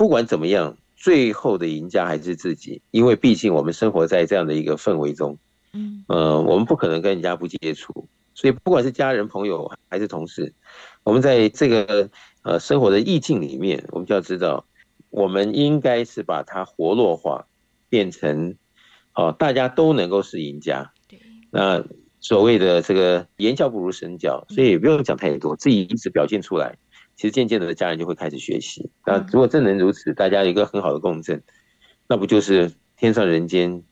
[0.00, 5.36] 不管怎么样，最后的赢家还是自己，因为毕竟我们生活在这样的一个氛围中，
[5.74, 10.54] 嗯，呃，我们不可能跟人家不接触，所以不管是家人、朋友还是同事，
[11.02, 12.08] 我们在这个
[12.44, 14.64] 呃生活的意境里面，我们就要知道，
[15.10, 17.44] 我们应该是把它活络化，
[17.90, 18.54] 变成，
[19.14, 20.90] 哦，大家都能够是赢家。
[21.10, 21.20] 对，
[21.50, 21.84] 那
[22.20, 26.78] 所谓的这个言教不如身教，所以也不用讲太多，自己一直表现出来。
[27.20, 28.90] 其实渐渐的，家人就会开始学习。
[29.04, 31.42] 那如果真能如此，大家有一个很好的共振，
[32.08, 33.82] 那不就是天上人间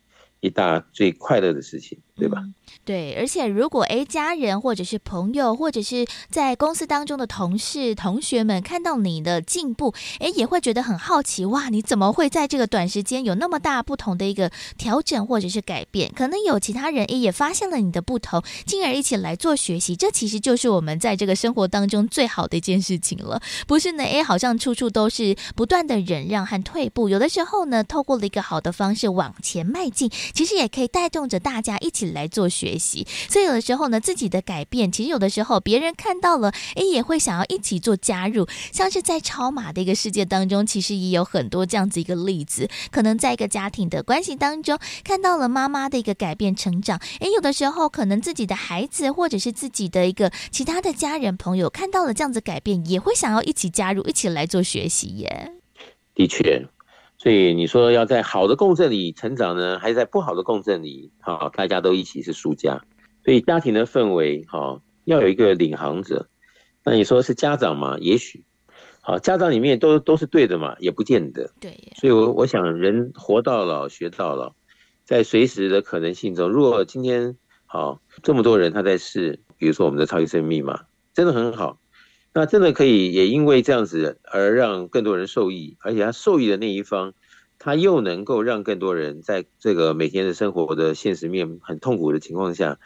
[0.41, 2.43] 一大最快乐的事情，对吧？
[2.85, 16.13] 对，而且如果诶家人或者是朋友，或者是在公司当中的同事、同学们看到你的进步，诶也会觉得很好奇，哇，你怎么会在这个短时间有那么大不同的一个调整或者是改变？
[16.15, 19.95] 可能有其他人也发现了你的不同，进而一起来做学习。
[19.97, 24.05] 这其实就是我们在这个生活当中最好的一件事情了，不是呢？
[24.05, 33.07] 诶好像处处都是不断的忍让和退步，有的时候呢，透过了一个好的方式往前迈进，其实也可以带动着大家一起来做学习。
[33.29, 38.47] 所以有的时候呢，自己的改变，其实有的时候别人看到了，哎，也会想要一起做加入。
[38.73, 42.69] 像是在超马的一个世界当中，其实也有很多这样子一个例子。
[42.91, 55.53] 可能在一个家庭的关系当中，看到了妈妈的一个改变成长，哎，有的时候可能自己的孩子或者是自己的一个其他的家人朋友看到了这样子改变，也会想要一起加入，一起来做学习耶。
[56.15, 56.67] 的确。
[57.19, 61.11] 所以你说要在好的共振里成长呢，还是在不好的共振里？
[61.19, 62.81] 好，大家都一起是输家。
[63.25, 66.29] 所以家庭的氛围，好，要有一个领航者。
[66.85, 67.99] 那你说是家长嘛？
[67.99, 68.45] 也许，
[69.01, 71.51] 好，家长里面都都是对的嘛，也不见得。
[71.61, 71.77] 对。
[71.97, 74.55] 所以我我想，人活到老学到老，
[75.05, 81.81] 在随时的可能性中，如果今天好这么多人他在试，比如说我们的超级生命密码，真的很好。
[82.33, 87.15] 那真的可以也因为这样子而让更多人受益，而且他受益的那一方，
[87.59, 92.79] 他又能够让更多人在这个每天的生活的现实面很痛苦的情况下，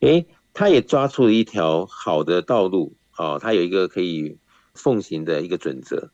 [0.00, 4.36] 诶，他也抓出了一条好的道路哦，他有一个可以
[4.74, 6.10] 奉行的一个准则。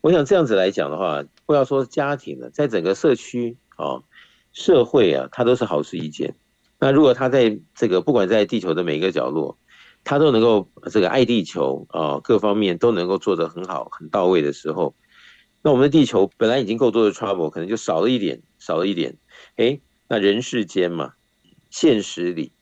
[0.00, 4.02] 我想这样子来讲的话，不要说家庭了，在整个社区啊、
[4.52, 6.34] 社会啊，它都是好事一件。
[6.80, 9.56] 那如果他在这个不管在地球的每一个角落，
[10.04, 14.94] 他都能够这个爱地球啊，各方面都能够做得很好、很到位的时候，
[15.62, 19.16] 那我们的地球本来已经够多的 trouble，可能就少了一点，少了一点。
[19.56, 21.12] 诶，那人世间嘛，
[21.70, 22.52] 现实里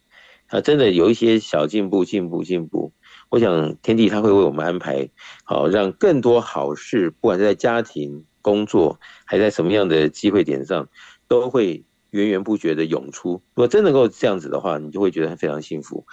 [0.49, 2.93] 啊，真的有一些小进步、进步、进步。
[3.31, 5.09] 我想天地他会为我们安排
[5.45, 10.89] 好，让更多好事，不管是在家庭、工作，还在什么样的机会点上，
[11.29, 13.35] 都会源源不绝的涌出。
[13.55, 16.05] 如果真能够这样子的话，你就会觉得非常幸福，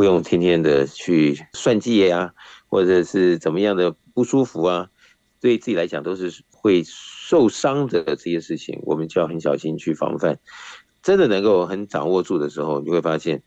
[0.00, 2.32] 不用天天的去算计呀，
[2.68, 4.88] 或者是怎么样的不舒服啊，
[5.42, 10.38] 对自己来讲都是会受伤的这些事情，我们就要很小心去防范。
[11.02, 13.42] 真的能够很掌握住的时候，你会发现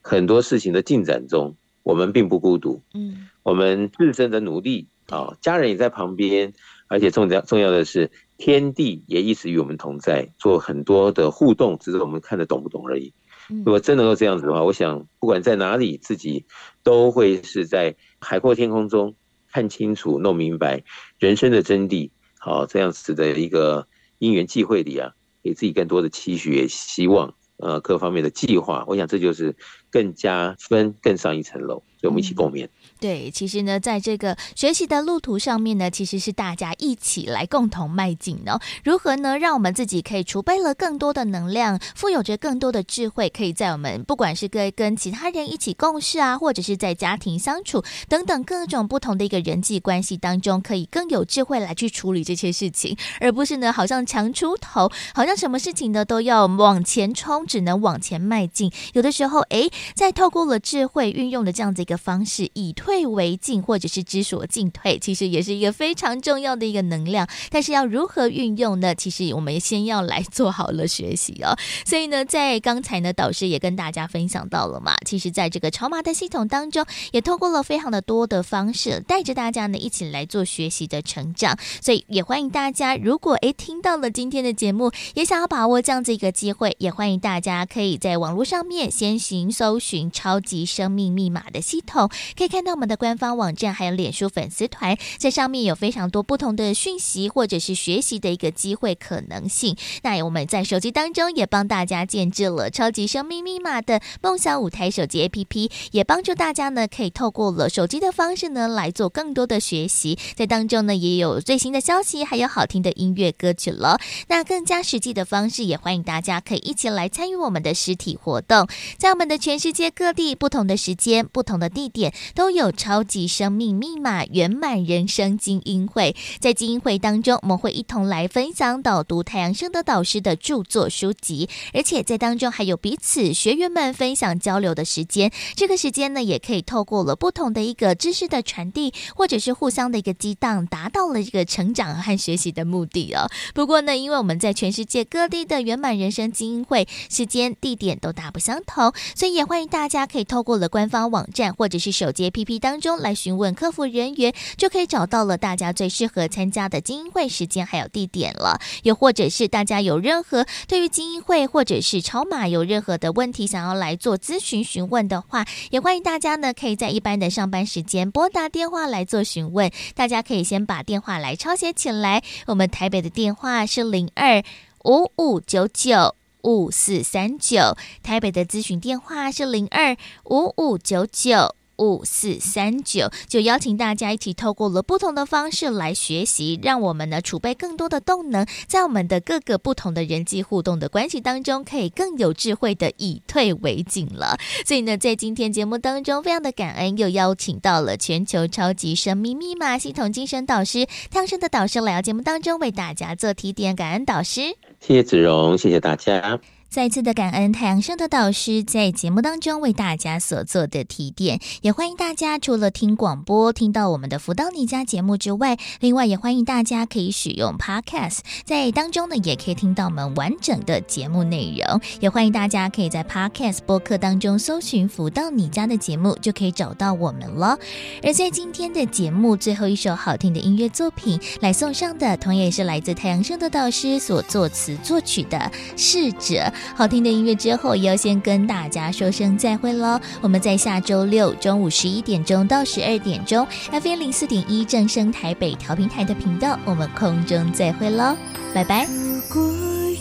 [0.00, 1.54] 很多事情的进展中。
[1.82, 6.54] 我们并不孤独，嗯，我们自身的努力啊，家人也在旁边，
[6.86, 13.12] 而且重要重要的是，天地也一直与我们同在，做很多的互动，只是我们看得懂不懂而已。
[13.48, 16.44] 如果真能够这样子的话，我想不管在哪里，自己
[16.82, 19.14] 都会是在海阔天空中
[19.50, 20.84] 看清楚、弄明白
[21.18, 22.10] 人生的真谛。
[22.38, 23.88] 好，这样子的一个
[24.18, 27.34] 因缘际会里啊，给自己更多的期许也希望。
[27.60, 29.56] 呃，各方面的计划，我想这就是
[29.90, 31.82] 更加分更上一层楼。
[32.00, 32.68] 所以我们一起共勉。
[33.00, 38.60] 对，其实呢，在这个学习的路途上面呢，其实是大家一起来共同迈进的。
[38.82, 58.72] 如何呢，让我们自己可以储备了更多的能量，富有着更多的智慧，可以在我们不管是跟跟其他人一起共事啊，或者是在家庭相处等等各种不同的一个人际关系当中，可以更有智慧来去处理这些事情，而不是呢，好像强出头，好像什么事情呢都要往前冲，只能往前迈进。
[58.94, 67.28] 有的时候，诶，在透过了智慧运用的这样子一个方式，以退退为进，或者是知所进退，其实也是一个非常重要的一个能量。
[67.50, 68.94] 但是要如何运用呢？
[68.94, 71.54] 其实我们先要来做好了学习哦。
[71.84, 74.96] 所以呢，在刚才呢，导师也跟大家分享到了嘛。
[75.04, 76.82] 其实，在这个超码的系统当中，
[77.12, 81.58] 也透过了非常的多的方式，带着大家呢一起来做学习的成长。
[81.82, 91.60] 所以也欢迎大家，如果诶听到了今天的节目，也想要把握这样子一个机会，也欢迎大家可以在网络上面先行搜寻“超级生命密码”的。
[91.60, 99.76] 系统可以看到我们的官方网站，还有脸书粉丝团，在上面有非常多不同的讯息，或者是学习的一个机会可能性。
[100.04, 110.16] 那我们在手机当中也帮大家建置了超级生命密码的梦想舞台手机 APP，也帮助大家呢可以透过了手机的方式呢来做更多的学习。
[110.36, 113.98] 在当中呢也有最新的消息，还有好听的音乐歌曲了。
[114.28, 118.68] 那更加实际的方式，也欢迎大家可以一起来参与我们的实体活动，
[118.98, 121.68] 在我们的全世界各地不同的时间、不同的。
[121.78, 135.30] 地点都有超级生命密码圆满人生精英会，在精英会当中，我们会一同来分享导读太阳盛德导师的著作书籍，而且在当中还有彼此学员们分享交流的时间。
[135.56, 143.28] 这个时间呢，也可以透过了不同的一个知识的传递，或者是互相的一个激荡，达到了一个成长和学习的目的哦。
[143.54, 151.48] 不过呢，因为我们在全世界各地的圆满人生精英会时间地点都大不相同，所以也欢迎大家可以透过了官方网站。
[151.58, 158.60] 或者是手机 APP 当中来询问客服人员，就可以找到了大家最适合参加的精英会时间还有地点了。
[158.82, 169.70] 又或者是大家有任何对于精英会或者是超码有任何的问题想要来做咨询询问的话，也欢迎大家呢可以在一般的上班时间拨打电话来做询问。
[169.94, 174.42] 大家可以先把电话来抄写起来，我们台北的电话是零二
[174.84, 176.14] 五五九九。
[176.44, 194.36] 五四三九，台北的咨询电话是零二五五九九五四三九，就邀请大家一起透过了不同的方式来学习，让我们呢储备更多的动能，在我们的各个不同的人际互动的关系当中，可以更有智慧的以退为进了。
[194.66, 204.40] 所以呢，在今天节目当中，非常的感恩，又邀请到了全球超级生命密码系统精神导师汤生的导师来到节目当中为大家做提点，感恩导师。
[204.80, 206.40] 谢谢子荣，谢谢大家。
[206.70, 227.58] 再次的感恩太阳盛德导师在节目当中为大家所做的提点，也欢迎大家除了听广播听到我们的福到你家节目之外，另外也欢迎大家可以使用 Podcast，在当中呢也可以听到我们完整的节目内容，也欢迎大家可以在 Podcast 播客当中搜寻福到你家的节目，就可以找到我们了。
[228.02, 235.38] 而在今天的节目最后一首好听的音乐作品来送上的，同样也是来自太阳盛德导师所作词作曲的
[235.74, 236.34] 《逝者》。
[236.74, 240.00] 好听的音乐之后，也要先跟大家说声再会喽。
[240.20, 248.16] 我们在下周六中午十一点钟到十二点钟，FM 零四点一正声台北调频台的频道，我们空中再会喽，
[248.54, 248.86] 拜拜。
[248.86, 249.42] 如果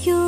[0.06, 0.27] 有